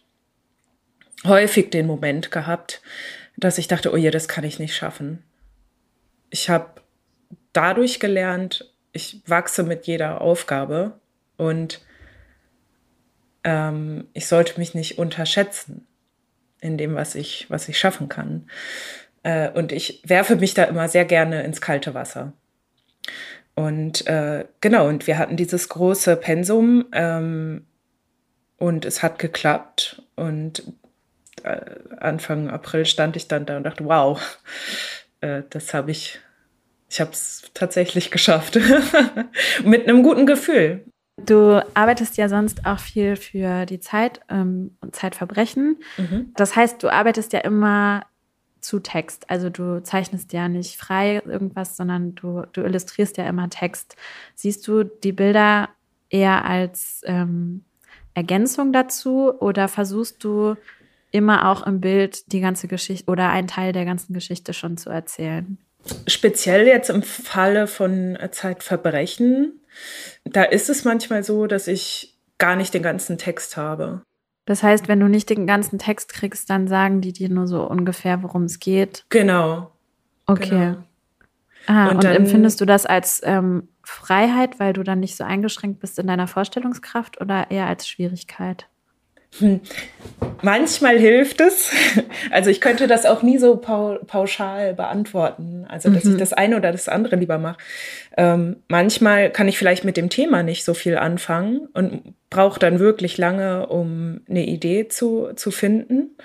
häufig 1.25 1.69
den 1.69 1.87
Moment 1.87 2.31
gehabt, 2.31 2.81
dass 3.37 3.57
ich 3.57 3.67
dachte, 3.67 3.91
oh 3.93 3.97
je, 3.97 4.11
das 4.11 4.27
kann 4.27 4.43
ich 4.43 4.59
nicht 4.59 4.75
schaffen. 4.75 5.23
Ich 6.29 6.49
habe 6.49 6.81
dadurch 7.53 7.99
gelernt, 7.99 8.73
ich 8.91 9.21
wachse 9.25 9.63
mit 9.63 9.87
jeder 9.87 10.21
Aufgabe 10.21 10.99
und 11.37 11.81
ähm, 13.43 14.07
ich 14.13 14.27
sollte 14.27 14.59
mich 14.59 14.73
nicht 14.73 14.97
unterschätzen 14.97 15.87
in 16.59 16.77
dem, 16.77 16.95
was 16.95 17.15
ich, 17.15 17.45
was 17.49 17.69
ich 17.69 17.77
schaffen 17.77 18.09
kann. 18.09 18.49
Äh, 19.23 19.49
und 19.51 19.71
ich 19.71 20.01
werfe 20.05 20.35
mich 20.35 20.53
da 20.53 20.63
immer 20.63 20.87
sehr 20.87 21.05
gerne 21.05 21.43
ins 21.43 21.61
kalte 21.61 21.93
Wasser. 21.93 22.33
Und 23.55 24.05
äh, 24.07 24.45
genau, 24.61 24.87
und 24.87 25.07
wir 25.07 25.17
hatten 25.17 25.37
dieses 25.37 25.69
große 25.69 26.15
Pensum 26.17 26.85
ähm, 26.91 27.65
und 28.57 28.85
es 28.85 29.01
hat 29.01 29.19
geklappt. 29.19 30.03
Und 30.15 30.63
Anfang 31.43 32.49
April 32.49 32.85
stand 32.85 33.15
ich 33.15 33.27
dann 33.27 33.45
da 33.45 33.57
und 33.57 33.63
dachte, 33.63 33.85
wow, 33.85 34.21
äh, 35.21 35.43
das 35.49 35.73
habe 35.73 35.91
ich 35.91 36.19
ich 36.89 37.01
habe 37.01 37.11
es 37.11 37.43
tatsächlich 37.53 38.11
geschafft. 38.11 38.57
Mit 39.63 39.87
einem 39.87 40.03
guten 40.03 40.25
Gefühl. 40.25 40.85
Du 41.17 41.61
arbeitest 41.73 42.17
ja 42.17 42.29
sonst 42.29 42.65
auch 42.65 42.79
viel 42.79 43.15
für 43.15 43.65
die 43.65 43.79
Zeit 43.79 44.21
ähm, 44.29 44.77
und 44.81 44.95
Zeitverbrechen. 44.95 45.77
Mhm. 45.97 46.31
Das 46.35 46.55
heißt, 46.55 46.81
du 46.81 46.89
arbeitest 46.89 47.33
ja 47.33 47.39
immer 47.39 48.05
zu 48.61 48.79
Text. 48.79 49.29
Also 49.29 49.49
du 49.49 49.81
zeichnest 49.81 50.31
ja 50.33 50.47
nicht 50.47 50.77
frei 50.77 51.21
irgendwas, 51.25 51.75
sondern 51.75 52.15
du, 52.15 52.43
du 52.53 52.61
illustrierst 52.61 53.17
ja 53.17 53.27
immer 53.27 53.49
Text. 53.49 53.95
Siehst 54.35 54.67
du 54.67 54.83
die 54.83 55.11
Bilder 55.11 55.69
eher 56.09 56.45
als 56.45 57.01
ähm, 57.05 57.65
Ergänzung 58.13 58.71
dazu 58.71 59.33
oder 59.39 59.67
versuchst 59.67 60.23
du 60.23 60.55
immer 61.11 61.49
auch 61.49 61.65
im 61.65 61.81
Bild 61.81 62.31
die 62.31 62.41
ganze 62.41 62.67
Geschichte 62.67 63.09
oder 63.11 63.29
einen 63.29 63.47
Teil 63.47 63.73
der 63.73 63.85
ganzen 63.85 64.13
Geschichte 64.13 64.53
schon 64.53 64.77
zu 64.77 64.89
erzählen? 64.89 65.57
speziell 66.07 66.67
jetzt 66.67 66.89
im 66.89 67.01
Falle 67.01 67.67
von 67.67 68.17
Zeitverbrechen, 68.31 69.59
da 70.25 70.43
ist 70.43 70.69
es 70.69 70.83
manchmal 70.83 71.23
so, 71.23 71.47
dass 71.47 71.67
ich 71.67 72.17
gar 72.37 72.55
nicht 72.55 72.73
den 72.73 72.83
ganzen 72.83 73.17
Text 73.17 73.57
habe. 73.57 74.01
Das 74.45 74.63
heißt, 74.63 74.87
wenn 74.87 74.99
du 74.99 75.07
nicht 75.07 75.29
den 75.29 75.45
ganzen 75.45 75.77
Text 75.77 76.13
kriegst, 76.13 76.49
dann 76.49 76.67
sagen 76.67 77.01
die 77.01 77.11
dir 77.11 77.29
nur 77.29 77.47
so 77.47 77.63
ungefähr, 77.63 78.23
worum 78.23 78.43
es 78.43 78.59
geht. 78.59 79.05
Genau. 79.09 79.71
Okay. 80.25 80.49
Genau. 80.49 80.77
Ah, 81.67 81.89
und, 81.89 81.95
und 81.95 82.03
dann, 82.05 82.15
empfindest 82.15 82.61
du 82.61 82.65
das 82.65 82.85
als 82.85 83.21
ähm, 83.25 83.67
Freiheit, 83.83 84.57
weil 84.57 84.71
du 84.71 84.83
dann 84.83 85.01
nicht 85.01 85.17
so 85.17 85.25
eingeschränkt 85.25 85.81
bist 85.81 85.99
in 85.99 86.07
deiner 86.07 86.27
Vorstellungskraft 86.27 87.19
oder 87.19 87.51
eher 87.51 87.67
als 87.67 87.89
Schwierigkeit? 87.89 88.69
Hm. 89.39 89.61
Manchmal 90.41 90.97
hilft 90.97 91.41
es. 91.41 91.71
Also 92.31 92.49
ich 92.49 92.61
könnte 92.61 92.87
das 92.87 93.05
auch 93.05 93.23
nie 93.23 93.37
so 93.37 93.57
pauschal 93.57 94.73
beantworten. 94.73 95.65
Also 95.67 95.89
dass 95.89 96.03
mhm. 96.03 96.13
ich 96.13 96.17
das 96.17 96.33
eine 96.33 96.57
oder 96.57 96.71
das 96.71 96.89
andere 96.89 97.15
lieber 97.15 97.37
mache. 97.37 97.57
Ähm, 98.17 98.57
manchmal 98.67 99.29
kann 99.31 99.47
ich 99.47 99.57
vielleicht 99.57 99.83
mit 99.85 99.97
dem 99.97 100.09
Thema 100.09 100.43
nicht 100.43 100.63
so 100.65 100.73
viel 100.73 100.97
anfangen 100.97 101.67
und 101.73 102.13
brauche 102.29 102.59
dann 102.59 102.79
wirklich 102.79 103.17
lange, 103.17 103.67
um 103.67 104.21
eine 104.29 104.45
Idee 104.45 104.87
zu, 104.87 105.29
zu 105.35 105.51
finden. 105.51 106.17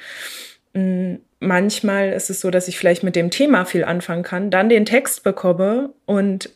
Mhm. 0.72 1.20
Manchmal 1.40 2.12
ist 2.12 2.30
es 2.30 2.40
so, 2.40 2.50
dass 2.50 2.68
ich 2.68 2.78
vielleicht 2.78 3.02
mit 3.02 3.16
dem 3.16 3.30
Thema 3.30 3.64
viel 3.64 3.84
anfangen 3.84 4.22
kann, 4.22 4.50
dann 4.50 4.68
den 4.68 4.84
Text 4.84 5.24
bekomme 5.24 5.92
und 6.06 6.50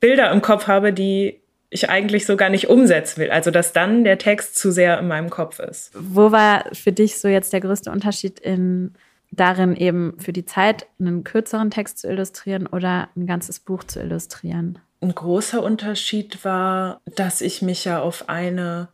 Bilder 0.00 0.32
im 0.32 0.42
Kopf 0.42 0.66
habe, 0.66 0.92
die 0.92 1.41
ich 1.72 1.88
eigentlich 1.88 2.26
so 2.26 2.36
gar 2.36 2.50
nicht 2.50 2.68
umsetzen 2.68 3.20
will. 3.20 3.30
Also 3.30 3.50
dass 3.50 3.72
dann 3.72 4.04
der 4.04 4.18
Text 4.18 4.56
zu 4.56 4.70
sehr 4.70 4.98
in 4.98 5.08
meinem 5.08 5.30
Kopf 5.30 5.58
ist. 5.58 5.90
Wo 5.94 6.30
war 6.30 6.64
für 6.72 6.92
dich 6.92 7.18
so 7.18 7.28
jetzt 7.28 7.52
der 7.52 7.60
größte 7.60 7.90
Unterschied 7.90 8.38
in 8.38 8.94
darin 9.30 9.74
eben 9.74 10.14
für 10.18 10.32
die 10.32 10.44
Zeit 10.44 10.86
einen 11.00 11.24
kürzeren 11.24 11.70
Text 11.70 11.98
zu 11.98 12.08
illustrieren 12.08 12.66
oder 12.66 13.08
ein 13.16 13.26
ganzes 13.26 13.58
Buch 13.60 13.84
zu 13.84 14.00
illustrieren? 14.00 14.78
Ein 15.00 15.14
großer 15.14 15.62
Unterschied 15.62 16.44
war, 16.44 17.00
dass 17.16 17.40
ich 17.40 17.62
mich 17.62 17.86
ja 17.86 18.00
auf 18.00 18.28
eine 18.28 18.88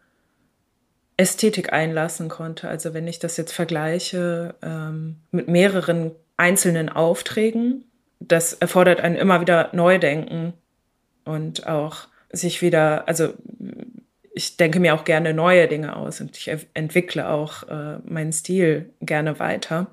Ästhetik 1.16 1.72
einlassen 1.72 2.28
konnte. 2.28 2.68
Also 2.68 2.94
wenn 2.94 3.08
ich 3.08 3.18
das 3.18 3.36
jetzt 3.36 3.52
vergleiche 3.52 4.54
ähm, 4.62 5.16
mit 5.32 5.48
mehreren 5.48 6.12
einzelnen 6.36 6.88
Aufträgen, 6.88 7.84
das 8.20 8.52
erfordert 8.52 9.00
ein 9.00 9.16
immer 9.16 9.40
wieder 9.40 9.70
Neudenken 9.72 10.52
und 11.24 11.66
auch 11.66 12.06
sich 12.30 12.62
wieder, 12.62 13.08
also 13.08 13.34
ich 14.34 14.56
denke 14.56 14.78
mir 14.80 14.94
auch 14.94 15.04
gerne 15.04 15.34
neue 15.34 15.66
Dinge 15.66 15.96
aus 15.96 16.20
und 16.20 16.36
ich 16.36 16.50
entwickle 16.74 17.28
auch 17.28 17.64
äh, 17.64 17.98
meinen 18.04 18.32
Stil 18.32 18.90
gerne 19.00 19.38
weiter. 19.38 19.88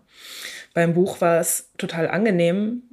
Beim 0.73 0.93
Buch 0.93 1.21
war 1.21 1.39
es 1.39 1.71
total 1.77 2.07
angenehm, 2.07 2.83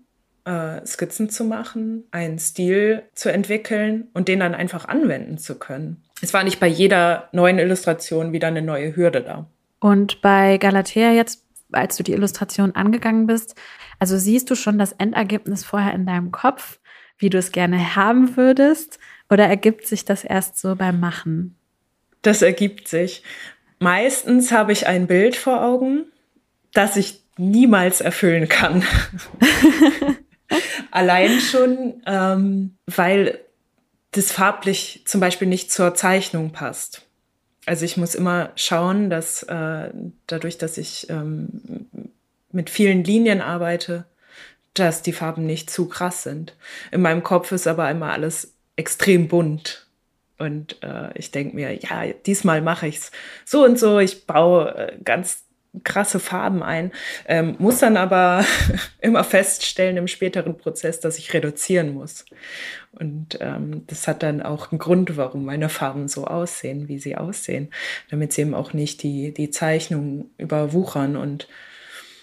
äh, 0.45 0.85
Skizzen 0.87 1.31
zu 1.31 1.45
machen, 1.45 2.05
einen 2.11 2.39
Stil 2.39 3.03
zu 3.15 3.31
entwickeln 3.31 4.09
und 4.15 4.29
den 4.29 4.41
dann 4.41 4.55
einfach 4.55 4.87
anwenden 4.87 5.39
zu 5.39 5.59
können. 5.59 6.03
Es 6.23 6.33
war 6.33 6.45
nicht 6.45 6.61
bei 6.61 6.69
jeder 6.69 7.29
neuen 7.33 7.59
Illustration 7.59 8.33
wieder 8.33 8.49
eine 8.49 8.63
neue 8.63 8.97
Hürde 8.97 9.23
da. 9.23 9.47
Und 9.81 10.23
bei 10.23 10.59
Galatea 10.59 11.13
jetzt, 11.13 11.45
als 11.73 11.97
du 11.97 12.03
die 12.03 12.13
Illustration 12.13 12.75
angegangen 12.75 13.27
bist, 13.27 13.57
also 13.99 14.17
siehst 14.17 14.51
du 14.51 14.55
schon 14.55 14.79
das 14.79 14.93
Endergebnis 14.93 15.65
vorher 15.65 15.93
in 15.95 16.07
deinem 16.07 16.31
Kopf, 16.31 16.79
wie 17.19 17.31
du 17.31 17.39
es 17.39 17.53
gerne 17.53 17.97
haben 17.97 18.37
würdest? 18.37 18.99
Oder 19.33 19.47
ergibt 19.47 19.87
sich 19.87 20.05
das 20.05 20.25
erst 20.25 20.59
so 20.59 20.77
beim 20.77 21.01
Machen? 21.01 21.57
Das 22.21 22.43
ergibt 22.43 22.87
sich. 22.87 23.23
Meistens 23.79 24.53
habe 24.53 24.73
ich 24.73 24.87
ein 24.87 25.07
Bild 25.07 25.37
vor 25.37 25.65
Augen, 25.65 26.05
das 26.75 26.97
ich 26.97 27.23
niemals 27.39 28.03
erfüllen 28.03 28.51
kann. 28.51 28.85
Allein 30.91 31.41
schon, 31.41 32.03
ähm, 32.05 32.75
weil 32.85 33.39
das 34.11 34.31
farblich 34.31 35.03
zum 35.07 35.23
Beispiel 35.23 35.49
nicht 35.49 35.73
zur 35.73 35.95
Zeichnung 35.95 36.51
passt. 36.51 37.07
Also 37.65 37.87
ich 37.87 37.97
muss 37.97 38.15
immer 38.15 38.51
schauen, 38.57 39.09
dass 39.09 39.45
äh, 39.45 39.89
dadurch, 40.27 40.59
dass 40.59 40.77
ich 40.77 41.09
ähm, 41.09 41.89
mit 42.51 42.69
vielen 42.69 43.03
Linien 43.03 43.41
arbeite, 43.41 44.05
dass 44.75 45.01
die 45.01 45.15
Farben 45.15 45.47
nicht 45.47 45.71
zu 45.71 45.89
krass 45.89 46.23
sind. 46.23 46.55
In 46.91 47.01
meinem 47.01 47.23
Kopf 47.23 47.51
ist 47.53 47.67
aber 47.67 47.91
immer 47.91 48.12
alles 48.12 48.52
extrem 48.76 49.29
bunt. 49.29 49.87
Und 50.38 50.83
äh, 50.83 51.17
ich 51.17 51.31
denke 51.31 51.55
mir, 51.55 51.73
ja, 51.73 52.07
diesmal 52.26 52.62
mache 52.62 52.88
ich 52.88 52.97
es 52.97 53.11
so 53.45 53.64
und 53.64 53.79
so. 53.79 53.99
Ich 54.00 54.26
baue 54.26 54.75
äh, 54.75 54.99
ganz 55.05 55.45
krasse 55.85 56.21
Farben 56.21 56.62
ein, 56.62 56.93
ähm, 57.26 57.57
muss 57.59 57.79
dann 57.79 57.97
aber 57.97 58.45
immer 59.00 59.25
feststellen 59.25 59.97
im 59.97 60.07
späteren 60.07 60.59
Prozess, 60.59 61.00
dass 61.00 61.17
ich 61.17 61.33
reduzieren 61.33 61.95
muss. 61.95 62.26
Und 62.93 63.38
ähm, 63.41 63.87
das 63.87 64.07
hat 64.07 64.23
dann 64.23 64.43
auch 64.43 64.71
einen 64.71 64.79
Grund, 64.79 65.17
warum 65.17 65.45
meine 65.47 65.71
Farben 65.71 66.09
so 66.09 66.26
aussehen, 66.26 66.88
wie 66.88 66.99
sie 66.99 67.17
aussehen, 67.17 67.71
damit 68.11 68.33
sie 68.33 68.43
eben 68.43 68.55
auch 68.55 68.75
nicht 68.75 69.02
die, 69.02 69.33
die 69.33 69.50
Zeichnung 69.50 70.31
überwuchern. 70.37 71.17
Und 71.17 71.49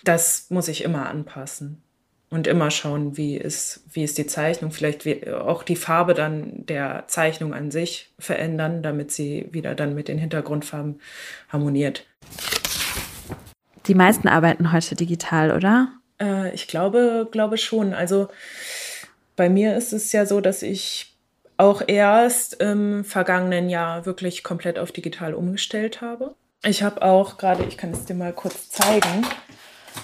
das 0.04 0.48
muss 0.50 0.68
ich 0.68 0.84
immer 0.84 1.10
anpassen 1.10 1.82
und 2.30 2.48
immer 2.48 2.70
schauen, 2.72 3.18
wie 3.18 3.38
ist, 3.38 3.84
wie 3.92 4.04
ist 4.04 4.18
die 4.18 4.28
Zeichnung, 4.28 4.72
vielleicht 4.72 5.28
auch 5.30 5.64
die 5.64 5.76
Farbe 5.76 6.14
dann 6.14 6.66
der 6.66 7.06
Zeichnung 7.08 7.54
an 7.54 7.72
sich 7.72 8.12
verändern, 8.20 8.84
damit 8.84 9.12
sie 9.12 9.48
wieder 9.52 9.76
dann 9.76 9.96
mit 9.96 10.08
den 10.08 10.18
Hintergrundfarben 10.18 11.00
harmoniert. 11.50 12.06
Die 13.88 13.96
meisten 13.96 14.28
arbeiten 14.28 14.72
heute 14.72 14.96
digital, 14.96 15.52
oder? 15.52 15.92
Äh, 16.22 16.54
ich 16.54 16.68
glaube, 16.68 17.28
glaube 17.32 17.58
schon. 17.58 17.94
Also 17.94 18.28
bei 19.36 19.50
mir 19.50 19.76
ist 19.76 19.94
es 19.94 20.12
ja 20.12 20.26
so, 20.28 20.42
dass 20.42 20.62
ich 20.62 21.16
auch 21.58 21.82
erst 21.88 22.62
im 22.62 23.04
vergangenen 23.04 23.70
Jahr 23.70 24.06
wirklich 24.06 24.44
komplett 24.44 24.78
auf 24.80 24.92
digital 24.92 25.34
umgestellt 25.34 26.02
habe. 26.02 26.36
Ich 26.64 26.84
habe 26.84 27.02
auch 27.02 27.38
gerade, 27.38 27.64
ich 27.64 27.78
kann 27.78 27.92
es 27.92 28.06
dir 28.06 28.14
mal 28.14 28.34
kurz 28.34 28.70
zeigen, 28.70 29.26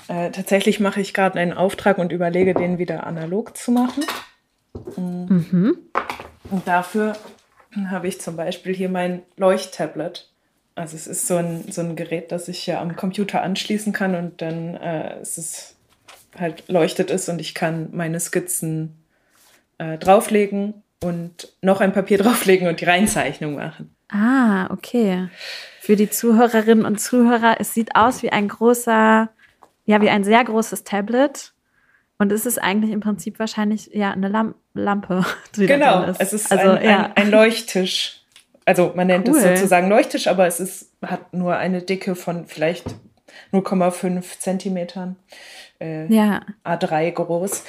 äh, 0.08 0.32
tatsächlich 0.32 0.80
mache 0.80 1.02
ich 1.02 1.14
gerade 1.14 1.40
einen 1.40 1.54
Auftrag 1.54 1.98
und 1.98 2.12
überlege, 2.12 2.54
den 2.54 2.78
wieder 2.78 3.06
analog 3.06 3.58
zu 3.58 3.72
machen. 3.72 4.06
Mhm. 4.98 5.78
Und 6.52 6.68
dafür 6.68 7.16
habe 7.90 8.08
ich 8.08 8.22
zum 8.22 8.36
Beispiel 8.36 8.74
hier 8.74 8.90
mein 8.90 9.24
Leuchttablet. 9.38 10.30
Also 10.76 10.96
es 10.96 11.08
ist 11.08 11.28
so 11.28 11.38
ein, 11.38 11.72
so 11.72 11.82
ein 11.82 11.96
Gerät, 11.96 12.32
das 12.32 12.48
ich 12.48 12.66
ja 12.68 12.82
am 12.82 12.96
Computer 12.96 13.42
anschließen 13.42 13.94
kann 13.94 14.16
und 14.16 14.42
dann 14.42 14.76
äh, 14.76 15.22
ist 15.22 15.38
es 15.38 15.76
halt 16.38 16.68
leuchtet 16.68 17.10
es 17.10 17.30
und 17.30 17.40
ich 17.40 17.56
kann 17.56 17.90
meine 17.94 18.20
Skizzen 18.20 19.02
äh, 19.78 19.98
drauflegen 19.98 20.84
und 21.02 21.54
noch 21.62 21.82
ein 21.82 21.94
Papier 21.94 22.18
drauflegen 22.24 22.68
und 22.68 22.82
die 22.82 22.86
Reinzeichnung 22.86 23.56
machen. 23.56 23.96
Ah, 24.10 24.72
okay. 24.72 25.30
Für 25.80 25.96
die 25.96 26.10
Zuhörerinnen 26.10 26.86
und 26.86 27.00
Zuhörer, 27.00 27.58
es 27.60 27.74
sieht 27.74 27.96
aus 27.96 28.22
wie 28.24 28.32
ein 28.32 28.48
großer 28.48 29.30
ja, 29.86 30.02
wie 30.02 30.10
ein 30.10 30.24
sehr 30.24 30.44
großes 30.44 30.84
Tablet. 30.84 31.54
Und 32.18 32.32
es 32.32 32.46
ist 32.46 32.62
eigentlich 32.62 32.92
im 32.92 33.02
Prinzip 33.02 33.40
wahrscheinlich 33.40 33.90
ja 33.94 34.12
eine 34.12 34.30
Lamp 34.30 34.56
Lampe. 34.74 35.26
Die 35.56 35.68
genau, 35.68 36.02
da 36.02 36.12
ist. 36.12 36.22
es 36.22 36.34
ist 36.34 36.52
also, 36.52 36.72
ein, 36.72 36.86
ja. 36.86 37.06
ein, 37.06 37.14
ein, 37.16 37.32
Leuchttisch. 37.32 38.22
Also 38.66 38.94
man 38.96 39.08
nennt 39.08 39.30
cool. 39.30 39.38
es 39.38 39.44
sozusagen 39.44 39.90
Leuchttisch, 39.90 40.28
aber 40.28 40.48
es 40.48 40.60
ist, 40.60 40.92
hat 41.02 41.34
nur 41.34 41.56
eine 41.56 41.82
Dicke 41.82 42.16
von 42.16 42.46
vielleicht 42.46 42.88
0,5 43.54 44.40
Zentimetern. 44.40 45.18
Äh, 45.80 46.12
ja. 46.14 46.42
A3 46.66 47.12
groß. 47.12 47.64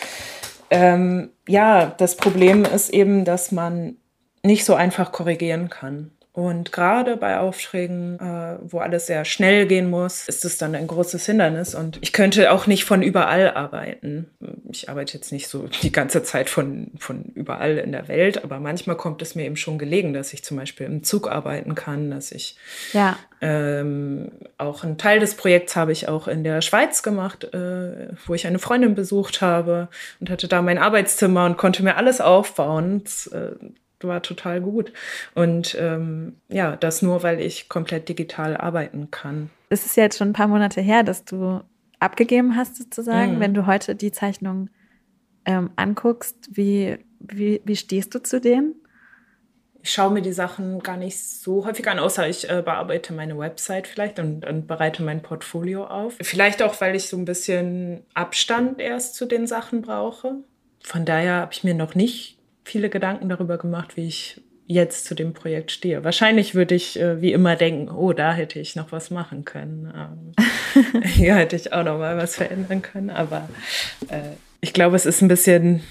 Ähm, 0.70 1.30
ja, 1.46 1.86
das 1.86 2.16
Problem 2.16 2.64
ist 2.64 2.90
eben, 2.90 3.24
dass 3.24 3.52
man 3.52 3.96
nicht 4.42 4.64
so 4.64 4.74
einfach 4.74 5.12
korrigieren 5.12 5.68
kann. 5.68 6.12
Und 6.36 6.70
gerade 6.70 7.16
bei 7.16 7.38
Aufträgen, 7.38 8.20
äh, 8.20 8.58
wo 8.60 8.80
alles 8.80 9.06
sehr 9.06 9.24
schnell 9.24 9.66
gehen 9.66 9.88
muss, 9.88 10.28
ist 10.28 10.44
es 10.44 10.58
dann 10.58 10.74
ein 10.74 10.86
großes 10.86 11.24
Hindernis. 11.24 11.74
Und 11.74 11.98
ich 12.02 12.12
könnte 12.12 12.52
auch 12.52 12.66
nicht 12.66 12.84
von 12.84 13.00
überall 13.00 13.54
arbeiten. 13.54 14.26
Ich 14.70 14.90
arbeite 14.90 15.14
jetzt 15.14 15.32
nicht 15.32 15.48
so 15.48 15.66
die 15.82 15.90
ganze 15.90 16.22
Zeit 16.24 16.50
von, 16.50 16.90
von 16.98 17.24
überall 17.34 17.78
in 17.78 17.90
der 17.90 18.08
Welt, 18.08 18.44
aber 18.44 18.60
manchmal 18.60 18.98
kommt 18.98 19.22
es 19.22 19.34
mir 19.34 19.46
eben 19.46 19.56
schon 19.56 19.78
gelegen, 19.78 20.12
dass 20.12 20.34
ich 20.34 20.44
zum 20.44 20.58
Beispiel 20.58 20.84
im 20.84 21.02
Zug 21.02 21.26
arbeiten 21.26 21.74
kann, 21.74 22.10
dass 22.10 22.32
ich 22.32 22.58
ja. 22.92 23.18
ähm, 23.40 24.30
auch 24.58 24.84
einen 24.84 24.98
Teil 24.98 25.20
des 25.20 25.36
Projekts 25.36 25.74
habe 25.74 25.92
ich 25.92 26.06
auch 26.06 26.28
in 26.28 26.44
der 26.44 26.60
Schweiz 26.60 27.02
gemacht, 27.02 27.44
äh, 27.54 28.08
wo 28.26 28.34
ich 28.34 28.46
eine 28.46 28.58
Freundin 28.58 28.94
besucht 28.94 29.40
habe 29.40 29.88
und 30.20 30.28
hatte 30.28 30.48
da 30.48 30.60
mein 30.60 30.76
Arbeitszimmer 30.76 31.46
und 31.46 31.56
konnte 31.56 31.82
mir 31.82 31.96
alles 31.96 32.20
aufbauen. 32.20 33.04
Das, 33.04 33.26
äh, 33.28 33.52
war 34.02 34.22
total 34.22 34.60
gut. 34.60 34.92
Und 35.34 35.76
ähm, 35.78 36.36
ja, 36.48 36.76
das 36.76 37.02
nur, 37.02 37.22
weil 37.22 37.40
ich 37.40 37.68
komplett 37.68 38.08
digital 38.08 38.56
arbeiten 38.56 39.10
kann. 39.10 39.50
Es 39.68 39.86
ist 39.86 39.96
jetzt 39.96 40.18
schon 40.18 40.30
ein 40.30 40.34
paar 40.34 40.48
Monate 40.48 40.80
her, 40.80 41.02
dass 41.02 41.24
du 41.24 41.62
abgegeben 41.98 42.56
hast, 42.56 42.76
sozusagen. 42.76 43.36
Mhm. 43.36 43.40
Wenn 43.40 43.54
du 43.54 43.66
heute 43.66 43.94
die 43.94 44.12
Zeichnung 44.12 44.70
ähm, 45.44 45.70
anguckst, 45.76 46.36
wie, 46.52 46.98
wie, 47.20 47.62
wie 47.64 47.76
stehst 47.76 48.14
du 48.14 48.22
zu 48.22 48.40
denen? 48.40 48.74
Ich 49.82 49.92
schaue 49.92 50.10
mir 50.10 50.22
die 50.22 50.32
Sachen 50.32 50.80
gar 50.80 50.96
nicht 50.96 51.22
so 51.22 51.64
häufig 51.64 51.88
an, 51.88 52.00
außer 52.00 52.28
ich 52.28 52.50
äh, 52.50 52.60
bearbeite 52.60 53.12
meine 53.12 53.38
Website 53.38 53.86
vielleicht 53.86 54.18
und, 54.18 54.44
und 54.44 54.66
bereite 54.66 55.04
mein 55.04 55.22
Portfolio 55.22 55.86
auf. 55.86 56.14
Vielleicht 56.20 56.60
auch, 56.60 56.80
weil 56.80 56.96
ich 56.96 57.08
so 57.08 57.16
ein 57.16 57.24
bisschen 57.24 58.02
Abstand 58.12 58.80
erst 58.80 59.14
zu 59.14 59.26
den 59.26 59.46
Sachen 59.46 59.82
brauche. 59.82 60.38
Von 60.82 61.04
daher 61.04 61.34
habe 61.34 61.52
ich 61.52 61.62
mir 61.62 61.74
noch 61.74 61.94
nicht 61.94 62.35
viele 62.66 62.90
Gedanken 62.90 63.28
darüber 63.28 63.58
gemacht, 63.58 63.96
wie 63.96 64.08
ich 64.08 64.42
jetzt 64.66 65.04
zu 65.04 65.14
dem 65.14 65.34
Projekt 65.34 65.70
stehe. 65.70 66.02
Wahrscheinlich 66.02 66.56
würde 66.56 66.74
ich 66.74 66.98
äh, 66.98 67.22
wie 67.22 67.32
immer 67.32 67.54
denken, 67.54 67.88
oh, 67.88 68.12
da 68.12 68.34
hätte 68.34 68.58
ich 68.58 68.74
noch 68.74 68.90
was 68.90 69.10
machen 69.10 69.44
können. 69.44 70.34
Ähm, 70.74 71.02
hier 71.04 71.36
hätte 71.36 71.54
ich 71.54 71.72
auch 71.72 71.84
noch 71.84 71.98
mal 71.98 72.16
was 72.16 72.34
verändern 72.34 72.82
können. 72.82 73.10
Aber 73.10 73.48
äh, 74.08 74.32
ich 74.60 74.72
glaube, 74.72 74.96
es 74.96 75.06
ist 75.06 75.22
ein 75.22 75.28
bisschen, 75.28 75.84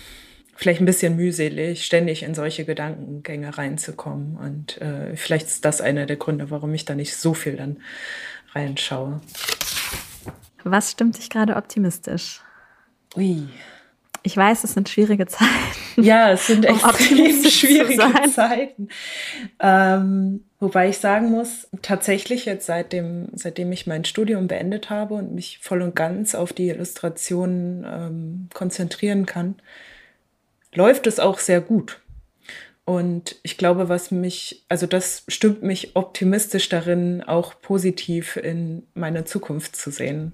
vielleicht 0.54 0.82
ein 0.82 0.86
bisschen 0.86 1.16
mühselig, 1.16 1.86
ständig 1.86 2.24
in 2.24 2.36
solche 2.36 2.66
Gedankengänge 2.66 3.58
reinzukommen. 3.58 4.36
Und 4.36 4.82
äh, 4.82 5.16
vielleicht 5.16 5.46
ist 5.46 5.64
das 5.64 5.80
einer 5.80 6.06
der 6.06 6.18
Gründe, 6.18 6.52
warum 6.52 6.74
ich 6.74 6.84
da 6.84 6.94
nicht 6.94 7.16
so 7.16 7.34
viel 7.34 7.56
dann 7.56 7.78
reinschaue. 8.54 9.22
Was 10.66 10.92
stimmt 10.92 11.18
dich 11.18 11.30
gerade 11.30 11.56
optimistisch? 11.56 12.42
Ui. 13.16 13.48
Ich 14.26 14.36
weiß, 14.36 14.64
es 14.64 14.74
sind 14.74 14.90
schwierige 14.90 15.28
Zeiten. 15.28 15.52
Ja, 15.98 16.32
es 16.32 16.48
sind 16.48 16.66
um 16.70 16.76
extrem 16.76 17.44
schwierige 17.44 18.32
Zeiten. 18.32 18.90
Ähm, 19.60 20.44
wobei 20.60 20.90
ich 20.90 20.98
sagen 20.98 21.30
muss, 21.30 21.68
tatsächlich 21.84 22.46
jetzt 22.46 22.66
seitdem, 22.66 23.28
seitdem 23.34 23.72
ich 23.72 23.86
mein 23.86 24.04
Studium 24.04 24.48
beendet 24.48 24.90
habe 24.90 25.14
und 25.14 25.36
mich 25.36 25.60
voll 25.62 25.84
und 25.84 25.96
ganz 25.96 26.34
auf 26.34 26.54
die 26.54 26.70
Illustrationen 26.70 27.86
ähm, 27.88 28.50
konzentrieren 28.52 29.28
kann, 29.28 29.56
läuft 30.74 31.06
es 31.06 31.20
auch 31.20 31.38
sehr 31.38 31.62
gut. 31.62 32.02
Und 32.84 33.36
ich 33.44 33.58
glaube, 33.58 33.90
was 33.90 34.10
mich, 34.10 34.64
also 34.70 34.88
das 34.88 35.24
stimmt 35.28 35.62
mich 35.62 35.96
optimistisch 35.96 36.68
darin, 36.68 37.24
auch 37.24 37.54
positiv 37.62 38.38
in 38.38 38.88
meine 38.96 39.24
Zukunft 39.26 39.76
zu 39.76 39.92
sehen. 39.92 40.32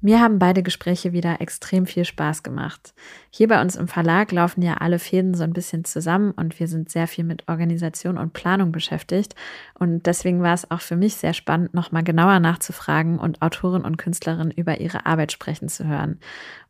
Mir 0.00 0.20
haben 0.20 0.38
beide 0.38 0.62
Gespräche 0.62 1.12
wieder 1.12 1.40
extrem 1.40 1.84
viel 1.84 2.04
Spaß 2.04 2.44
gemacht. 2.44 2.94
Hier 3.30 3.48
bei 3.48 3.60
uns 3.60 3.74
im 3.74 3.88
Verlag 3.88 4.30
laufen 4.30 4.62
ja 4.62 4.74
alle 4.74 5.00
Fäden 5.00 5.34
so 5.34 5.42
ein 5.42 5.52
bisschen 5.52 5.84
zusammen 5.84 6.30
und 6.30 6.60
wir 6.60 6.68
sind 6.68 6.88
sehr 6.88 7.08
viel 7.08 7.24
mit 7.24 7.48
Organisation 7.48 8.16
und 8.16 8.32
Planung 8.32 8.70
beschäftigt. 8.70 9.34
Und 9.74 10.06
deswegen 10.06 10.40
war 10.40 10.54
es 10.54 10.70
auch 10.70 10.82
für 10.82 10.94
mich 10.94 11.16
sehr 11.16 11.34
spannend, 11.34 11.74
nochmal 11.74 12.04
genauer 12.04 12.38
nachzufragen 12.38 13.18
und 13.18 13.42
Autoren 13.42 13.84
und 13.84 13.96
Künstlerinnen 13.96 14.52
über 14.52 14.80
ihre 14.80 15.04
Arbeit 15.04 15.32
sprechen 15.32 15.68
zu 15.68 15.84
hören. 15.88 16.20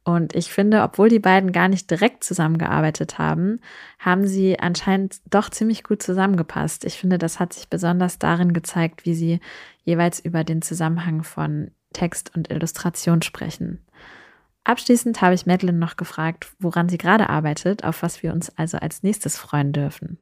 Und 0.05 0.35
ich 0.35 0.51
finde, 0.51 0.81
obwohl 0.83 1.11
die 1.11 1.19
beiden 1.19 1.53
gar 1.53 1.69
nicht 1.69 1.91
direkt 1.91 2.25
zusammengearbeitet 2.25 3.19
haben, 3.19 3.61
haben 3.99 4.27
sie 4.27 4.59
anscheinend 4.59 5.19
doch 5.29 5.51
ziemlich 5.51 5.85
gut 5.85 6.03
zusammengepasst. 6.03 6.87
Ich 6.87 6.95
finde, 6.95 7.19
das 7.19 7.39
hat 7.39 7.53
sich 7.53 7.69
besonders 7.69 8.19
darin 8.19 8.55
gezeigt, 8.55 9.05
wie 9.05 9.15
sie 9.15 9.41
jeweils 9.85 10.19
über 10.19 10.45
den 10.45 10.63
Zusammenhang 10.63 11.25
von 11.25 11.73
Text 11.93 12.33
und 12.35 12.51
Illustration 12.51 13.23
sprechen. 13.23 13.81
Abschließend 14.65 15.23
habe 15.23 15.35
ich 15.35 15.47
Madeline 15.47 15.79
noch 15.79 15.97
gefragt, 15.97 16.53
woran 16.59 16.89
sie 16.89 16.99
gerade 16.99 17.31
arbeitet, 17.31 17.85
auf 17.85 18.03
was 18.03 18.23
wir 18.23 18.33
uns 18.33 18.51
also 18.59 18.79
als 18.79 19.03
nächstes 19.03 19.39
freuen 19.39 19.73
dürfen. 19.73 20.19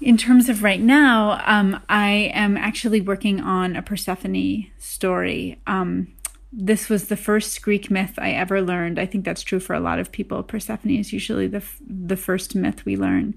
In 0.00 0.16
terms 0.16 0.48
of 0.48 0.64
right 0.64 0.80
now, 0.80 1.38
um, 1.46 1.76
I 1.88 2.32
am 2.34 2.56
actually 2.56 3.00
working 3.06 3.40
on 3.40 3.76
a 3.76 3.82
Persephone 3.82 4.66
story. 4.78 5.58
Um, 5.68 6.08
this 6.52 6.90
was 6.90 7.06
the 7.06 7.16
first 7.16 7.62
Greek 7.62 7.88
myth 7.88 8.18
I 8.18 8.32
ever 8.32 8.60
learned. 8.60 8.98
I 8.98 9.06
think 9.06 9.24
that's 9.24 9.44
true 9.44 9.60
for 9.60 9.74
a 9.74 9.80
lot 9.80 10.00
of 10.00 10.10
people. 10.10 10.42
Persephone 10.42 10.98
is 10.98 11.12
usually 11.12 11.46
the 11.46 11.62
the 11.86 12.16
first 12.16 12.56
myth 12.56 12.84
we 12.84 12.96
learn, 12.96 13.34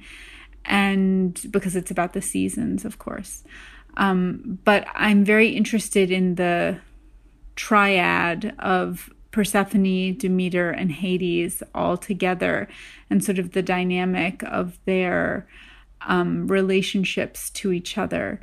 and 0.65 1.39
because 1.51 1.75
it's 1.75 1.91
about 1.91 2.13
the 2.13 2.21
seasons, 2.21 2.83
of 2.83 2.97
course. 2.97 3.43
Um, 3.95 4.59
but 4.65 4.87
I'm 4.95 5.23
very 5.23 5.49
interested 5.49 6.09
in 6.09 6.33
the 6.33 6.79
triad 7.55 8.55
of 8.59 9.09
Persephone, 9.31 10.17
Demeter, 10.17 10.69
and 10.69 10.91
Hades 10.91 11.61
all 11.73 11.97
together, 11.97 12.69
and 13.09 13.23
sort 13.23 13.37
of 13.37 13.51
the 13.51 13.61
dynamic 13.61 14.41
of 14.43 14.79
their 14.85 15.45
um, 16.07 16.47
relationships 16.47 17.49
to 17.49 17.73
each 17.73 17.97
other. 17.97 18.39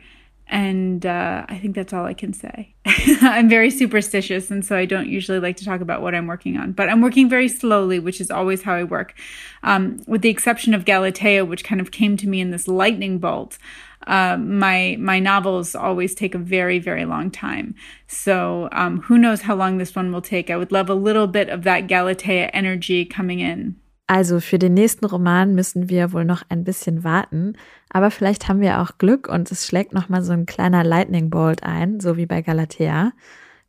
And 0.49 1.07
uh, 1.07 1.47
I 1.49 1.57
think 1.57 1.75
that's 1.75 1.95
all 1.95 2.05
I 2.05 2.13
can 2.13 2.35
say. 2.35 2.75
I'm 3.23 3.49
very 3.49 3.71
superstitious, 3.71 4.51
and 4.51 4.63
so 4.63 4.77
I 4.77 4.85
don't 4.85 5.09
usually 5.09 5.41
like 5.41 5.57
to 5.57 5.65
talk 5.65 5.81
about 5.81 6.03
what 6.03 6.15
I'm 6.15 6.27
working 6.27 6.59
on. 6.59 6.73
But 6.73 6.91
I'm 6.91 7.01
working 7.01 7.27
very 7.27 7.49
slowly, 7.49 7.99
which 7.99 8.21
is 8.21 8.31
always 8.31 8.61
how 8.63 8.75
I 8.75 8.85
work. 8.85 9.15
Um, 9.63 10.03
with 10.07 10.21
the 10.21 10.29
exception 10.29 10.75
of 10.75 10.85
Galatea, 10.85 11.47
which 11.47 11.65
kind 11.65 11.81
of 11.81 11.91
came 11.91 12.19
to 12.19 12.29
me 12.29 12.43
in 12.43 12.51
this 12.51 12.69
lightning 12.69 13.19
bolt 13.19 13.57
uh, 14.07 14.37
my 14.39 14.97
my 14.99 15.21
novels 15.21 15.75
always 15.75 16.15
take 16.15 16.35
a 16.35 16.39
very 16.39 16.79
very 16.79 17.05
long 17.05 17.31
time. 17.31 17.75
So 18.07 18.69
um, 18.73 19.01
who 19.03 19.19
knows 19.19 19.43
how 19.43 19.57
long 19.57 19.79
this 19.79 19.95
one 19.95 20.13
will 20.13 20.23
take? 20.23 20.51
I 20.51 20.57
would 20.57 20.73
love 20.73 20.91
a 20.91 20.95
little 20.95 21.27
bit 21.27 21.49
of 21.49 21.65
that 21.65 21.89
Galatea 21.89 22.51
energy 22.53 23.05
coming 23.05 23.41
in. 23.41 23.77
Also 24.07 24.41
für 24.41 24.59
den 24.59 24.75
nächsten 24.75 25.07
Roman 25.07 25.55
müssen 25.55 25.89
wir 25.89 26.13
wohl 26.13 26.25
noch 26.25 26.43
ein 26.49 26.65
bisschen 26.65 27.03
warten, 27.03 27.55
aber 27.89 28.11
vielleicht 28.11 28.49
haben 28.49 28.61
wir 28.61 28.81
auch 28.81 28.99
Glück 28.99 29.29
und 29.29 29.51
es 29.51 29.67
schlägt 29.67 29.95
noch 29.95 30.09
mal 30.09 30.23
so 30.23 30.33
ein 30.33 30.45
kleiner 30.45 30.85
Lightning 30.85 31.31
Bolt 31.31 31.63
ein, 31.63 31.99
so 31.99 32.17
wie 32.17 32.27
bei 32.27 32.43
Galatea. 32.43 33.13